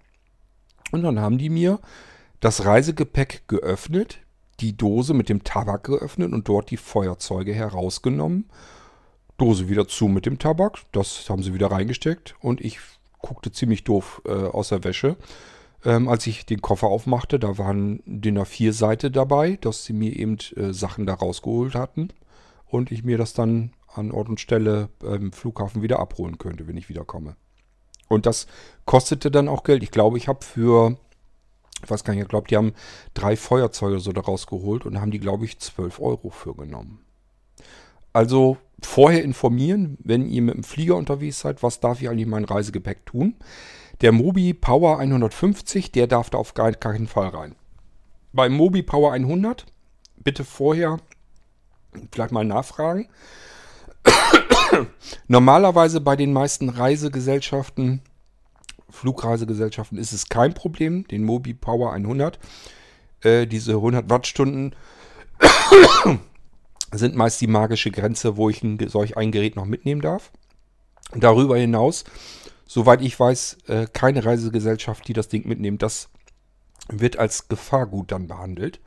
Und 0.93 1.03
dann 1.03 1.19
haben 1.19 1.39
die 1.39 1.51
mir 1.51 1.81
das 2.41 2.65
Reisegepäck 2.65 3.49
geöffnet, 3.49 4.21
die 4.61 4.77
Dose 4.77 5.15
mit 5.15 5.29
dem 5.29 5.43
Tabak 5.43 5.85
geöffnet 5.85 6.33
und 6.33 6.49
dort 6.49 6.71
die 6.71 6.77
Feuerzeuge 6.77 7.53
herausgenommen. 7.53 8.49
Dose 9.39 9.69
wieder 9.69 9.89
zu 9.89 10.09
mit 10.09 10.27
dem 10.27 10.39
Tabak, 10.39 10.81
das 10.93 11.29
haben 11.29 11.43
sie 11.43 11.55
wieder 11.55 11.71
reingesteckt 11.71 12.35
und 12.41 12.61
ich 12.61 12.79
guckte 13.21 13.53
ziemlich 13.53 13.85
doof 13.85 14.23
äh, 14.27 14.31
aus 14.31 14.69
der 14.69 14.85
Wäsche. 14.85 15.17
Ähm, 15.85 16.09
als 16.09 16.27
ich 16.27 16.47
den 16.47 16.63
Koffer 16.63 16.87
aufmachte, 16.87 17.39
da 17.39 17.59
waren 17.59 18.03
DIN 18.07 18.39
A4-Seite 18.39 19.11
dabei, 19.11 19.59
dass 19.61 19.85
sie 19.85 19.93
mir 19.93 20.15
eben 20.15 20.39
äh, 20.57 20.73
Sachen 20.73 21.07
da 21.07 21.15
rausgeholt 21.15 21.75
hatten 21.75 22.09
und 22.67 22.93
ich 22.93 23.03
mir 23.03 23.19
das 23.19 23.33
dann 23.33 23.73
an 23.95 24.13
Ort 24.13 24.29
und 24.29 24.41
Stelle 24.41 24.89
beim 25.01 25.33
Flughafen 25.33 25.83
wieder 25.83 25.99
abholen 25.99 26.39
könnte, 26.39 26.69
wenn 26.69 26.77
ich 26.77 26.89
wiederkomme. 26.89 27.37
Und 28.09 28.27
das 28.27 28.47
kostete 28.85 29.31
dann 29.31 29.49
auch 29.49 29.65
Geld. 29.65 29.83
Ich 29.83 29.91
glaube, 29.91 30.19
ich 30.19 30.29
habe 30.29 30.45
für 30.45 30.97
ich 31.83 31.91
weiß 31.91 32.05
gar 32.05 32.15
nicht, 32.15 32.23
ich 32.23 32.29
glaube, 32.29 32.49
die 32.49 32.57
haben 32.57 32.75
drei 33.15 33.37
Feuerzeuge 33.37 33.99
so 33.99 34.13
da 34.13 34.21
rausgeholt 34.21 34.87
und 34.87 35.01
haben 35.01 35.11
die, 35.11 35.19
glaube 35.19 35.45
ich, 35.45 35.59
12 35.59 36.01
Euro 36.01 36.31
für 36.31 36.55
genommen. 36.55 37.01
Also 38.13 38.59
vorher 38.87 39.23
informieren, 39.23 39.99
wenn 40.03 40.29
ihr 40.29 40.43
mit 40.43 40.55
dem 40.55 40.65
Flieger 40.65 40.97
unterwegs 40.97 41.41
seid, 41.41 41.63
was 41.63 41.81
darf 41.81 42.01
ich 42.01 42.09
eigentlich 42.09 42.25
in 42.25 42.31
mein 42.31 42.45
Reisegepäck 42.45 43.07
tun. 43.07 43.37
Der 44.01 44.13
Mobi 44.13 44.55
Power 44.55 44.99
150, 44.99 45.93
der 45.93 46.07
darf 46.07 46.31
da 46.31 46.39
auf 46.39 46.55
gar 46.55 46.73
keinen 46.73 47.07
Fall 47.07 47.29
rein. 47.29 47.55
Beim 48.33 48.53
Mobi 48.53 48.83
Power 48.83 49.13
100 49.13 49.67
bitte 50.17 50.45
vorher 50.45 50.99
vielleicht 52.11 52.33
mal 52.33 52.45
nachfragen. 52.45 53.09
Normalerweise 55.29 56.01
bei 56.01 56.17
den 56.17 56.33
meisten 56.33 56.69
Reisegesellschaften 56.69 58.03
Flugreisegesellschaften 58.93 59.99
ist 59.99 60.13
es 60.13 60.29
kein 60.29 60.55
Problem, 60.55 61.07
den 61.09 61.25
Mobi 61.25 61.55
Power 61.55 61.93
100. 61.93 62.39
Äh, 63.23 63.47
diese 63.47 63.73
100 63.73 64.11
Wattstunden 64.11 64.75
sind 66.93 67.17
meist 67.17 67.41
die 67.41 67.47
magische 67.47 67.91
Grenze, 67.91 68.37
wo 68.37 68.51
ich 68.51 68.63
ein, 68.63 68.79
solch 68.89 69.17
ein 69.17 69.33
Gerät 69.33 69.57
noch 69.57 69.65
mitnehmen 69.65 70.01
darf. 70.01 70.31
Darüber 71.15 71.57
hinaus, 71.57 72.05
soweit 72.67 73.03
ich 73.03 73.19
weiß, 73.19 73.59
äh, 73.69 73.87
keine 73.93 74.25
Reisegesellschaft, 74.25 75.07
die 75.09 75.13
das 75.13 75.29
Ding 75.29 75.47
mitnimmt. 75.47 75.83
Das 75.83 76.09
wird 76.89 77.19
als 77.19 77.49
Gefahrgut 77.49 78.13
dann 78.13 78.29
behandelt. 78.29 78.81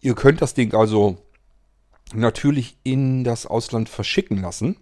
Ihr 0.00 0.14
könnt 0.14 0.42
das 0.42 0.54
Ding 0.54 0.74
also 0.74 1.18
natürlich 2.12 2.76
in 2.82 3.24
das 3.24 3.46
Ausland 3.46 3.88
verschicken 3.88 4.38
lassen 4.38 4.76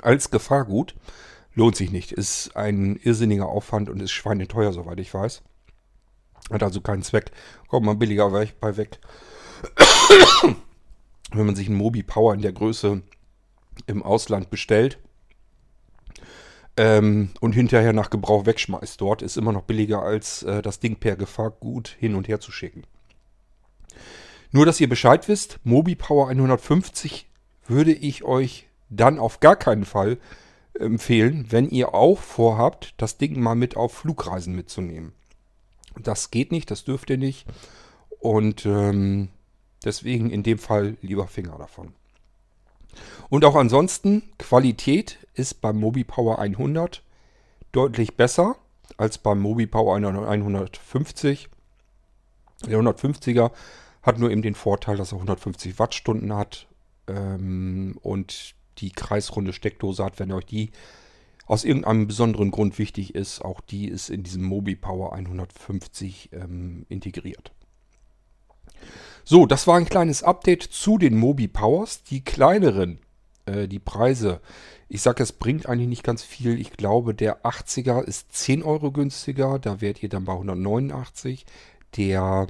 als 0.00 0.30
Gefahrgut. 0.30 0.94
Lohnt 1.54 1.76
sich 1.76 1.90
nicht. 1.92 2.12
Ist 2.12 2.56
ein 2.56 2.96
irrsinniger 2.96 3.46
Aufwand 3.48 3.90
und 3.90 4.00
ist 4.00 4.12
schweineteuer, 4.12 4.72
soweit 4.72 5.00
ich 5.00 5.12
weiß. 5.12 5.42
Hat 6.50 6.62
also 6.62 6.80
keinen 6.80 7.02
Zweck. 7.02 7.30
Kommt 7.68 7.86
man 7.86 7.98
billiger 7.98 8.30
bei 8.30 8.76
weg. 8.76 9.00
Wenn 11.30 11.46
man 11.46 11.56
sich 11.56 11.68
einen 11.68 11.76
Mobi 11.76 12.02
Power 12.02 12.34
in 12.34 12.42
der 12.42 12.52
Größe 12.52 13.02
im 13.86 14.02
Ausland 14.02 14.50
bestellt 14.50 14.98
ähm, 16.76 17.30
und 17.40 17.52
hinterher 17.52 17.92
nach 17.92 18.10
Gebrauch 18.10 18.46
wegschmeißt 18.46 19.00
dort, 19.00 19.22
ist 19.22 19.36
immer 19.36 19.52
noch 19.52 19.62
billiger 19.62 20.02
als 20.02 20.42
äh, 20.42 20.62
das 20.62 20.80
Ding 20.80 20.96
per 20.96 21.16
Gefahrgut 21.16 21.88
hin 21.98 22.14
und 22.14 22.28
her 22.28 22.40
zu 22.40 22.52
schicken. 22.52 22.84
Nur, 24.50 24.66
dass 24.66 24.80
ihr 24.80 24.88
Bescheid 24.88 25.28
wisst, 25.28 25.58
Mobi 25.64 25.94
Power 25.94 26.28
150 26.28 27.26
würde 27.66 27.92
ich 27.92 28.24
euch 28.24 28.68
dann 28.90 29.18
auf 29.18 29.40
gar 29.40 29.56
keinen 29.56 29.86
Fall 29.86 30.18
empfehlen, 30.78 31.46
wenn 31.50 31.68
ihr 31.68 31.94
auch 31.94 32.18
vorhabt, 32.18 32.94
das 32.98 33.18
Ding 33.18 33.40
mal 33.40 33.54
mit 33.54 33.76
auf 33.76 33.92
Flugreisen 33.94 34.54
mitzunehmen. 34.54 35.12
Das 35.98 36.30
geht 36.30 36.52
nicht, 36.52 36.70
das 36.70 36.84
dürft 36.84 37.10
ihr 37.10 37.18
nicht. 37.18 37.46
Und 38.20 38.66
ähm, 38.66 39.28
deswegen 39.84 40.30
in 40.30 40.42
dem 40.42 40.58
Fall 40.58 40.96
lieber 41.02 41.26
Finger 41.26 41.56
davon. 41.58 41.92
Und 43.28 43.44
auch 43.44 43.54
ansonsten, 43.54 44.22
Qualität 44.38 45.18
ist 45.34 45.60
beim 45.60 45.78
Mobi 45.78 46.04
Power 46.04 46.38
100 46.38 47.02
deutlich 47.72 48.16
besser 48.16 48.56
als 48.96 49.18
beim 49.18 49.40
Mobi 49.40 49.66
Power 49.66 49.96
150. 49.96 51.48
Der 52.66 52.78
150er 52.78 53.50
hat 54.02 54.18
nur 54.18 54.30
eben 54.30 54.42
den 54.42 54.54
Vorteil, 54.54 54.96
dass 54.96 55.12
er 55.12 55.16
150 55.16 55.78
Wattstunden 55.78 56.34
hat 56.34 56.66
ähm, 57.08 57.98
und 58.02 58.54
die 58.78 58.90
kreisrunde 58.90 59.52
Steckdose 59.52 60.04
hat, 60.04 60.18
wenn 60.18 60.32
euch 60.32 60.46
die 60.46 60.70
aus 61.46 61.64
irgendeinem 61.64 62.06
besonderen 62.06 62.50
Grund 62.50 62.78
wichtig 62.78 63.14
ist. 63.14 63.42
Auch 63.42 63.60
die 63.60 63.88
ist 63.88 64.10
in 64.10 64.22
diesem 64.22 64.44
Mobi 64.44 64.76
Power 64.76 65.12
150 65.12 66.30
ähm, 66.32 66.86
integriert. 66.88 67.52
So, 69.24 69.46
das 69.46 69.66
war 69.66 69.76
ein 69.76 69.86
kleines 69.86 70.22
Update 70.22 70.62
zu 70.62 70.98
den 70.98 71.16
Mobi 71.16 71.48
Powers. 71.48 72.02
Die 72.04 72.24
kleineren, 72.24 72.98
äh, 73.46 73.68
die 73.68 73.78
Preise, 73.78 74.40
ich 74.88 75.00
sage, 75.00 75.22
es 75.22 75.32
bringt 75.32 75.66
eigentlich 75.66 75.88
nicht 75.88 76.04
ganz 76.04 76.22
viel. 76.22 76.60
Ich 76.60 76.72
glaube, 76.72 77.14
der 77.14 77.44
80er 77.44 78.02
ist 78.02 78.32
10 78.32 78.62
Euro 78.62 78.92
günstiger. 78.92 79.58
Da 79.58 79.80
wärt 79.80 80.02
ihr 80.02 80.08
dann 80.08 80.24
bei 80.24 80.32
189. 80.32 81.46
Der 81.96 82.46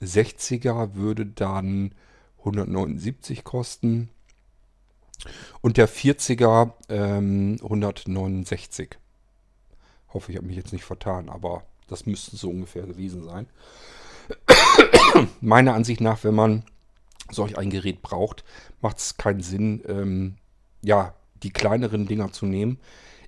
60er 0.00 0.94
würde 0.94 1.26
dann 1.26 1.92
179 2.38 3.44
kosten. 3.44 4.08
Und 5.60 5.76
der 5.76 5.88
40er 5.88 6.72
ähm, 6.88 7.58
169. 7.62 8.96
Hoffe, 10.14 10.30
ich 10.30 10.38
habe 10.38 10.46
mich 10.46 10.56
jetzt 10.56 10.72
nicht 10.72 10.84
vertan, 10.84 11.28
aber 11.28 11.64
das 11.88 12.06
müsste 12.06 12.36
so 12.36 12.50
ungefähr 12.50 12.86
gewesen 12.86 13.24
sein. 13.24 13.48
Meiner 15.40 15.74
Ansicht 15.74 16.00
nach, 16.00 16.24
wenn 16.24 16.34
man 16.34 16.64
solch 17.30 17.58
ein 17.58 17.70
Gerät 17.70 18.02
braucht, 18.02 18.44
macht 18.80 18.98
es 18.98 19.16
keinen 19.16 19.40
Sinn, 19.40 19.82
ähm, 19.86 20.36
ja, 20.82 21.14
die 21.42 21.50
kleineren 21.50 22.06
Dinger 22.06 22.32
zu 22.32 22.46
nehmen. 22.46 22.78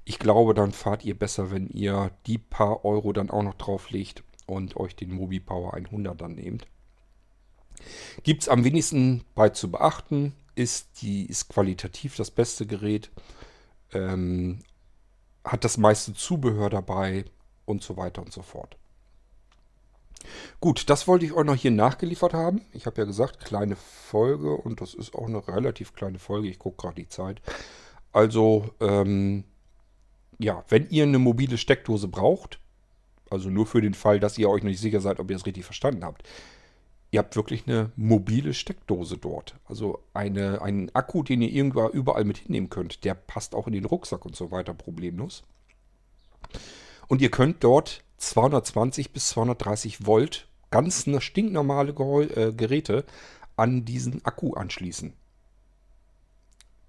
Ich 0.05 0.18
glaube, 0.18 0.55
dann 0.55 0.72
fahrt 0.72 1.05
ihr 1.05 1.18
besser, 1.18 1.51
wenn 1.51 1.68
ihr 1.68 2.11
die 2.27 2.38
paar 2.38 2.85
Euro 2.85 3.12
dann 3.12 3.31
auch 3.31 3.42
noch 3.42 3.55
drauflegt 3.55 4.22
und 4.46 4.77
euch 4.77 4.96
den 4.96 5.12
Mobi 5.12 5.40
Power 5.40 5.74
100 5.74 6.20
dann 6.20 6.35
nehmt. 6.35 6.66
Gibt 8.22 8.42
es 8.42 8.48
am 8.48 8.64
wenigsten 8.64 9.24
bei 9.35 9.51
zu 9.51 9.70
beachten 9.70 10.35
ist, 10.55 11.03
die 11.03 11.27
ist 11.27 11.48
qualitativ 11.48 12.16
das 12.16 12.31
beste 12.31 12.66
Gerät, 12.66 13.11
ähm, 13.92 14.61
hat 15.44 15.64
das 15.64 15.77
meiste 15.77 16.14
Zubehör 16.14 16.70
dabei 16.70 17.24
und 17.64 17.83
so 17.83 17.96
weiter 17.96 18.22
und 18.22 18.33
so 18.33 18.42
fort. 18.42 18.77
Gut, 20.61 20.90
das 20.90 21.07
wollte 21.07 21.24
ich 21.24 21.33
euch 21.33 21.44
noch 21.44 21.54
hier 21.54 21.70
nachgeliefert 21.70 22.35
haben. 22.35 22.62
Ich 22.72 22.87
habe 22.87 23.00
ja 23.00 23.04
gesagt, 23.04 23.44
kleine 23.44 23.76
Folge 23.76 24.54
und 24.54 24.81
das 24.81 24.94
ist 24.94 25.14
auch 25.14 25.26
eine 25.26 25.46
relativ 25.46 25.94
kleine 25.94 26.18
Folge. 26.18 26.48
Ich 26.48 26.59
gucke 26.59 26.83
gerade 26.83 26.96
die 26.96 27.09
Zeit. 27.09 27.40
Also, 28.12 28.70
ähm, 28.81 29.44
ja, 30.38 30.64
wenn 30.68 30.88
ihr 30.90 31.04
eine 31.04 31.18
mobile 31.18 31.59
Steckdose 31.59 32.09
braucht, 32.09 32.59
also 33.31 33.50
nur 33.50 33.66
für 33.66 33.81
den 33.81 33.94
Fall, 33.94 34.20
dass 34.20 34.38
ihr 34.38 34.48
euch 34.48 34.62
nicht 34.62 34.81
sicher 34.81 35.00
seid, 35.00 35.20
ob 35.20 35.31
ihr 35.31 35.37
es 35.37 35.46
richtig 35.46 35.64
verstanden 35.64 36.04
habt, 36.04 36.22
ihr 37.11 37.18
habt 37.18 37.37
wirklich 37.37 37.66
eine 37.66 37.92
mobile 37.96 38.54
Steckdose 38.54 39.18
dort. 39.18 39.57
Also 39.66 40.02
eine, 40.14 40.62
einen 40.62 40.94
Akku, 40.94 41.22
den 41.22 41.42
ihr 41.42 41.50
irgendwo 41.50 41.88
überall 41.88 42.24
mit 42.24 42.38
hinnehmen 42.38 42.70
könnt. 42.70 43.04
Der 43.04 43.14
passt 43.14 43.54
auch 43.54 43.66
in 43.66 43.72
den 43.72 43.85
Rucksack 43.85 44.24
und 44.24 44.37
so 44.37 44.50
weiter 44.50 44.74
problemlos. 44.74 45.42
Und 47.09 47.20
ihr 47.20 47.31
könnt 47.31 47.64
dort 47.64 48.02
220 48.18 49.12
bis 49.12 49.28
230 49.28 50.07
Volt 50.07 50.48
ganz 50.70 51.07
stinknormale 51.20 51.92
äh, 51.92 52.52
Geräte 52.52 53.04
an 53.57 53.85
diesen 53.85 54.24
Akku 54.24 54.54
anschließen. 54.54 55.12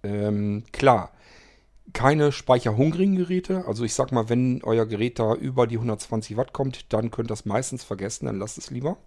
Ähm, 0.04 0.64
klar, 0.72 1.12
keine 1.94 2.32
speicherhungrigen 2.32 3.16
Geräte. 3.16 3.66
Also 3.68 3.84
ich 3.84 3.94
sag 3.94 4.12
mal, 4.12 4.30
wenn 4.30 4.64
euer 4.64 4.86
Gerät 4.86 5.20
da 5.20 5.34
über 5.34 5.68
die 5.68 5.78
120 5.78 6.38
Watt 6.38 6.54
kommt, 6.54 6.94
dann 6.94 7.12
könnt 7.12 7.28
ihr 7.28 7.34
das 7.34 7.46
meistens 7.46 7.84
vergessen, 7.84 8.26
dann 8.26 8.40
lasst 8.40 8.58
es 8.58 8.70
lieber. 8.70 8.98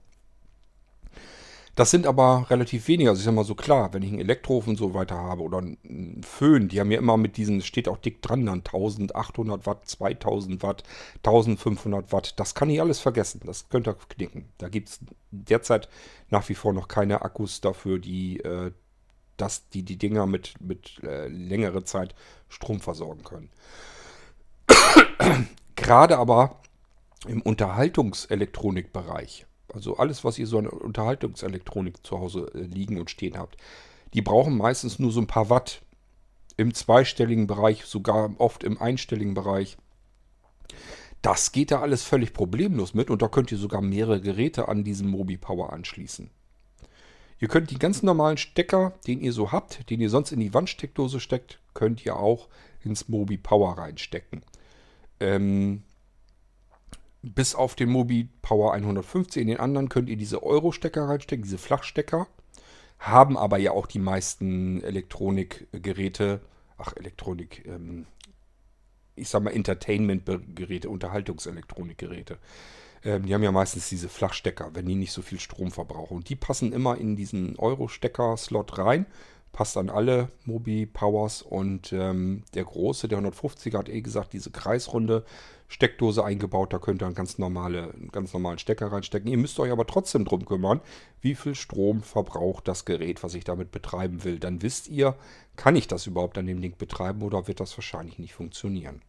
Das 1.75 1.91
sind 1.91 2.07
aber 2.07 2.51
relativ 2.51 2.87
wenige. 2.89 3.09
Also 3.09 3.21
ich 3.21 3.25
sag 3.25 3.35
mal 3.35 3.45
so 3.45 3.55
klar, 3.55 3.95
wenn 3.95 4.03
ich 4.03 4.11
einen 4.11 4.21
Elektroofen 4.21 4.77
so 4.77 4.93
weiter 4.93 5.17
habe 5.17 5.43
oder 5.43 5.57
einen 5.59 6.23
Föhn, 6.23 6.69
die 6.69 6.79
haben 6.79 6.91
ja 6.91 6.99
immer 6.99 7.17
mit 7.17 7.39
diesen, 7.39 7.63
steht 7.63 7.89
auch 7.89 7.97
dick 7.97 8.21
dran 8.21 8.45
dann, 8.45 8.59
1800 8.59 9.65
Watt, 9.65 9.89
2000 9.89 10.63
Watt, 10.63 10.83
1500 11.19 12.13
Watt. 12.13 12.39
Das 12.39 12.55
kann 12.55 12.69
ich 12.69 12.79
alles 12.81 13.01
vergessen. 13.01 13.41
Das 13.47 13.71
könnt 13.71 13.89
ihr 13.89 13.95
knicken. 13.95 14.51
Da 14.59 14.69
gibt 14.69 14.91
es 14.91 15.01
derzeit 15.31 15.89
nach 16.29 16.47
wie 16.51 16.55
vor 16.55 16.75
noch 16.75 16.89
keine 16.89 17.23
Akkus 17.23 17.63
dafür, 17.63 17.99
die, 17.99 18.41
äh, 18.41 18.73
dass 19.39 19.71
die, 19.71 19.83
die 19.83 19.97
Dinger 19.97 20.27
mit, 20.27 20.61
mit 20.61 21.03
äh, 21.05 21.29
längere 21.29 21.85
Zeit 21.85 22.15
Strom 22.51 22.81
versorgen 22.81 23.25
können. 23.25 23.49
Gerade 25.77 26.19
aber 26.19 26.61
im 27.27 27.41
Unterhaltungselektronikbereich 27.41 29.47
also 29.73 29.97
alles, 29.97 30.25
was 30.25 30.39
ihr 30.39 30.47
so 30.47 30.59
an 30.59 30.67
Unterhaltungselektronik 30.67 32.07
zu 32.07 32.19
Hause 32.19 32.51
äh, 32.55 32.63
liegen 32.63 32.99
und 32.99 33.11
stehen 33.11 33.39
habt, 33.39 33.57
die 34.15 34.23
brauchen 34.23 34.57
meistens 34.57 34.99
nur 34.99 35.11
so 35.11 35.21
ein 35.21 35.27
paar 35.27 35.51
Watt. 35.51 35.83
Im 36.59 36.75
zweistelligen 36.75 37.47
Bereich, 37.47 37.87
sogar 37.87 38.35
oft 38.39 38.63
im 38.63 38.81
einstelligen 38.81 39.35
Bereich. 39.35 39.79
Das 41.23 41.53
geht 41.53 41.71
da 41.71 41.81
alles 41.81 42.03
völlig 42.03 42.35
problemlos 42.35 42.95
mit 42.95 43.09
und 43.09 43.23
da 43.23 43.29
könnt 43.29 43.51
ihr 43.53 43.59
sogar 43.59 43.81
mehrere 43.81 44.21
Geräte 44.21 44.69
an 44.69 44.85
diesem 44.85 45.09
Mobi 45.09 45.39
Power 45.39 45.73
anschließen. 45.73 46.31
Ihr 47.39 47.49
könnt 47.49 47.71
die 47.71 47.79
ganz 47.79 48.03
normalen 48.03 48.37
Stecker, 48.37 48.93
den 49.07 49.21
ihr 49.21 49.33
so 49.33 49.51
habt, 49.51 49.89
den 49.91 50.01
ihr 50.01 50.11
sonst 50.11 50.31
in 50.31 50.41
die 50.41 50.53
Wandsteckdose 50.53 51.21
steckt, 51.21 51.59
könnt 51.75 52.05
ihr 52.05 52.17
auch 52.17 52.49
ins 52.85 53.09
Mobi 53.09 53.39
Power 53.39 53.79
reinstecken. 53.79 54.43
Ähm, 55.21 55.83
bis 57.23 57.55
auf 57.55 57.75
den 57.75 57.89
Mobi 57.89 58.29
Power 58.43 58.75
150. 58.75 59.41
In 59.41 59.49
den 59.49 59.61
anderen 59.61 59.89
könnt 59.89 60.09
ihr 60.09 60.17
diese 60.17 60.43
Euro-Stecker 60.43 61.09
reinstecken, 61.09 61.45
diese 61.45 61.59
Flachstecker. 61.59 62.27
Haben 62.99 63.37
aber 63.37 63.59
ja 63.59 63.73
auch 63.73 63.87
die 63.87 63.99
meisten 63.99 64.83
Elektronikgeräte, 64.83 66.41
ach 66.79 66.93
Elektronik, 66.97 67.65
ähm, 67.67 68.07
ich 69.15 69.29
sag 69.29 69.43
mal 69.43 69.53
Entertainment-Geräte, 69.53 70.89
Unterhaltungselektronikgeräte. 70.89 72.39
Ähm, 73.05 73.27
die 73.27 73.35
haben 73.35 73.43
ja 73.43 73.53
meistens 73.53 73.89
diese 73.89 74.09
Flachstecker, 74.09 74.71
wenn 74.75 74.87
die 74.87 74.95
nicht 74.95 75.13
so 75.13 75.23
viel 75.23 75.41
Strom 75.41 75.71
verbrauchen. 75.71 76.17
Und 76.17 76.29
die 76.29 76.37
passen 76.37 76.73
immer 76.73 76.97
in 76.97 77.17
diesen 77.17 77.59
Euro-Stecker-Slot 77.59 78.79
rein 78.79 79.07
passt 79.53 79.77
an 79.77 79.91
alle 79.91 80.29
Mobi 80.45 80.87
Powers 80.87 81.43
und 81.43 81.93
ähm, 81.93 82.43
der 82.55 82.65
große, 82.65 83.07
der 83.07 83.19
150er, 83.19 83.79
hat 83.79 83.89
eh 83.89 84.01
gesagt, 84.01 84.33
diese 84.33 84.51
kreisrunde 84.51 85.25
Steckdose 85.69 86.25
eingebaut, 86.25 86.73
da 86.73 86.79
könnt 86.79 87.03
ihr 87.03 87.07
einen 87.07 87.15
ganz, 87.15 87.39
normale, 87.39 87.93
einen 87.93 88.11
ganz 88.13 88.33
normalen 88.33 88.59
Stecker 88.59 88.93
reinstecken. 88.93 89.31
Ihr 89.31 89.39
müsst 89.39 89.59
euch 89.59 89.71
aber 89.71 89.87
trotzdem 89.87 90.25
drum 90.25 90.45
kümmern, 90.45 90.81
wie 91.21 91.35
viel 91.35 91.55
Strom 91.55 92.03
verbraucht 92.03 92.69
das 92.69 92.85
Gerät, 92.85 93.23
was 93.23 93.35
ich 93.35 93.45
damit 93.45 93.71
betreiben 93.71 94.25
will. 94.25 94.39
Dann 94.39 94.63
wisst 94.63 94.89
ihr, 94.89 95.17
kann 95.57 95.77
ich 95.77 95.89
das 95.89 96.07
überhaupt 96.07 96.37
an 96.37 96.47
dem 96.47 96.61
Ding 96.61 96.77
betreiben 96.77 97.23
oder 97.23 97.47
wird 97.47 97.61
das 97.61 97.77
wahrscheinlich 97.77 98.19
nicht 98.19 98.35
funktionieren. 98.35 99.03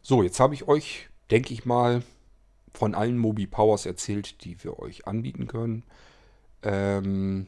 So, 0.00 0.22
jetzt 0.22 0.40
habe 0.40 0.54
ich 0.54 0.68
euch, 0.68 1.08
denke 1.30 1.52
ich 1.52 1.64
mal, 1.64 2.02
von 2.74 2.94
allen 2.94 3.18
Mobi 3.18 3.46
Powers 3.46 3.86
erzählt, 3.86 4.44
die 4.44 4.62
wir 4.64 4.78
euch 4.78 5.06
anbieten 5.06 5.46
können. 5.46 5.84
Ähm, 6.62 7.46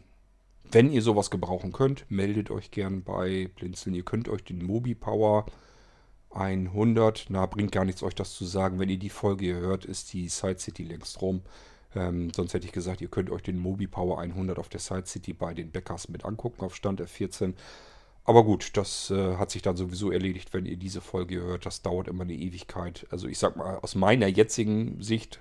wenn 0.74 0.90
ihr 0.90 1.02
sowas 1.02 1.30
gebrauchen 1.30 1.72
könnt, 1.72 2.04
meldet 2.10 2.50
euch 2.50 2.72
gern 2.72 3.04
bei 3.04 3.48
Blinzeln. 3.54 3.94
Ihr 3.94 4.04
könnt 4.04 4.28
euch 4.28 4.42
den 4.42 4.64
Mobi 4.64 4.96
Power 4.96 5.46
100, 6.30 7.26
na, 7.28 7.46
bringt 7.46 7.70
gar 7.70 7.84
nichts 7.84 8.02
euch 8.02 8.16
das 8.16 8.34
zu 8.34 8.44
sagen. 8.44 8.80
Wenn 8.80 8.88
ihr 8.88 8.98
die 8.98 9.08
Folge 9.08 9.54
hört, 9.54 9.84
ist 9.84 10.12
die 10.12 10.28
Side 10.28 10.58
City 10.58 10.82
längst 10.82 11.22
rum. 11.22 11.42
Ähm, 11.94 12.30
sonst 12.34 12.54
hätte 12.54 12.66
ich 12.66 12.72
gesagt, 12.72 13.00
ihr 13.00 13.08
könnt 13.08 13.30
euch 13.30 13.42
den 13.42 13.56
Mobi 13.56 13.86
Power 13.86 14.18
100 14.18 14.58
auf 14.58 14.68
der 14.68 14.80
Side 14.80 15.06
City 15.06 15.32
bei 15.32 15.54
den 15.54 15.70
Bäckers 15.70 16.08
mit 16.08 16.24
angucken 16.24 16.64
auf 16.64 16.74
Stand 16.74 17.00
F14. 17.00 17.54
Aber 18.24 18.42
gut, 18.42 18.76
das 18.76 19.10
äh, 19.10 19.36
hat 19.36 19.52
sich 19.52 19.62
dann 19.62 19.76
sowieso 19.76 20.10
erledigt, 20.10 20.52
wenn 20.54 20.66
ihr 20.66 20.76
diese 20.76 21.00
Folge 21.00 21.40
hört. 21.40 21.66
Das 21.66 21.82
dauert 21.82 22.08
immer 22.08 22.24
eine 22.24 22.34
Ewigkeit. 22.34 23.06
Also 23.10 23.28
ich 23.28 23.38
sag 23.38 23.56
mal, 23.56 23.78
aus 23.78 23.94
meiner 23.94 24.26
jetzigen 24.26 25.00
Sicht 25.00 25.40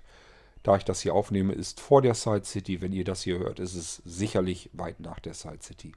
da 0.63 0.77
ich 0.77 0.85
das 0.85 1.01
hier 1.01 1.13
aufnehme, 1.13 1.53
ist 1.53 1.79
vor 1.81 2.01
der 2.01 2.15
Side 2.15 2.45
City. 2.45 2.81
Wenn 2.81 2.93
ihr 2.93 3.03
das 3.05 3.23
hier 3.23 3.39
hört, 3.39 3.59
ist 3.59 3.75
es 3.75 3.97
sicherlich 4.05 4.69
weit 4.73 4.99
nach 4.99 5.19
der 5.19 5.33
Side 5.33 5.59
City. 5.61 5.93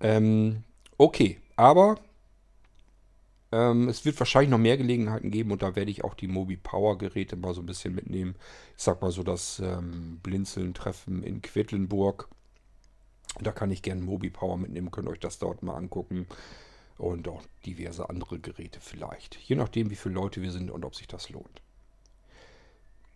Ähm, 0.00 0.64
okay, 0.98 1.40
aber 1.56 1.98
Ähm, 3.52 3.88
es 3.88 4.04
wird 4.04 4.18
wahrscheinlich 4.18 4.50
noch 4.50 4.58
mehr 4.58 4.76
Gelegenheiten 4.78 5.30
geben 5.30 5.52
und 5.52 5.62
da 5.62 5.76
werde 5.76 5.90
ich 5.90 6.04
auch 6.04 6.14
die 6.14 6.26
Mobi 6.28 6.56
Power 6.56 6.96
Geräte 6.98 7.36
mal 7.36 7.54
so 7.54 7.60
ein 7.60 7.66
bisschen 7.66 7.94
mitnehmen. 7.94 8.34
Ich 8.76 8.82
sag 8.82 9.02
mal 9.02 9.10
so 9.12 9.22
das 9.22 9.60
ähm, 9.60 10.20
Blinzeln-Treffen 10.22 11.22
in 11.22 11.42
Quedlinburg. 11.42 12.28
Da 13.40 13.52
kann 13.52 13.70
ich 13.70 13.82
gerne 13.82 14.02
Mobi 14.02 14.30
Power 14.30 14.56
mitnehmen, 14.58 14.90
könnt 14.90 15.08
euch 15.08 15.20
das 15.20 15.38
dort 15.38 15.62
mal 15.62 15.76
angucken. 15.76 16.26
Und 16.98 17.28
auch 17.28 17.42
diverse 17.66 18.08
andere 18.10 18.38
Geräte 18.38 18.80
vielleicht. 18.80 19.36
Je 19.36 19.56
nachdem, 19.56 19.90
wie 19.90 19.96
viele 19.96 20.14
Leute 20.14 20.42
wir 20.42 20.52
sind 20.52 20.70
und 20.70 20.84
ob 20.84 20.94
sich 20.94 21.08
das 21.08 21.30
lohnt. 21.30 21.61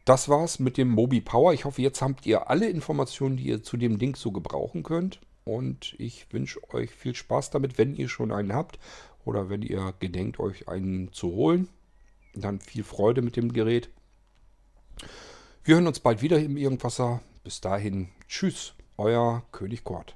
Das 0.07 0.29
war's 0.29 0.61
mit 0.61 0.77
dem 0.77 0.88
Mobi 0.88 1.21
Power. 1.21 1.53
Ich 1.53 1.64
hoffe, 1.64 1.83
jetzt 1.83 2.01
habt 2.01 2.27
ihr 2.27 2.49
alle 2.49 2.71
Informationen, 2.71 3.37
die 3.37 3.49
ihr 3.49 3.64
zu 3.64 3.77
dem 3.77 3.99
Ding 3.99 4.14
so 4.14 4.31
gebrauchen 4.31 4.85
könnt. 4.85 5.21
Und 5.42 5.97
ich 5.99 6.33
wünsche 6.33 6.61
euch 6.73 6.92
viel 6.92 7.16
Spaß 7.16 7.51
damit, 7.51 7.77
wenn 7.77 7.97
ihr 7.97 8.09
schon 8.09 8.31
einen 8.31 8.53
habt 8.53 8.79
oder 9.25 9.51
wenn 9.51 9.62
ihr 9.62 9.95
gedenkt, 9.99 10.38
euch 10.38 10.69
einen 10.69 11.12
zu 11.12 11.33
holen. 11.33 11.69
Dann 12.35 12.61
viel 12.61 12.85
Freude 12.85 13.21
mit 13.21 13.35
dem 13.35 13.53
Gerät. 13.53 13.90
Wir 15.64 15.75
hören 15.75 15.88
uns 15.88 15.99
bald 15.99 16.23
wieder 16.23 16.38
im 16.38 16.57
Irgendwasser. 16.57 17.21
Bis 17.42 17.61
dahin, 17.61 18.11
tschüss, 18.29 18.75
euer 18.99 19.42
König 19.51 19.83
Kort. 19.83 20.15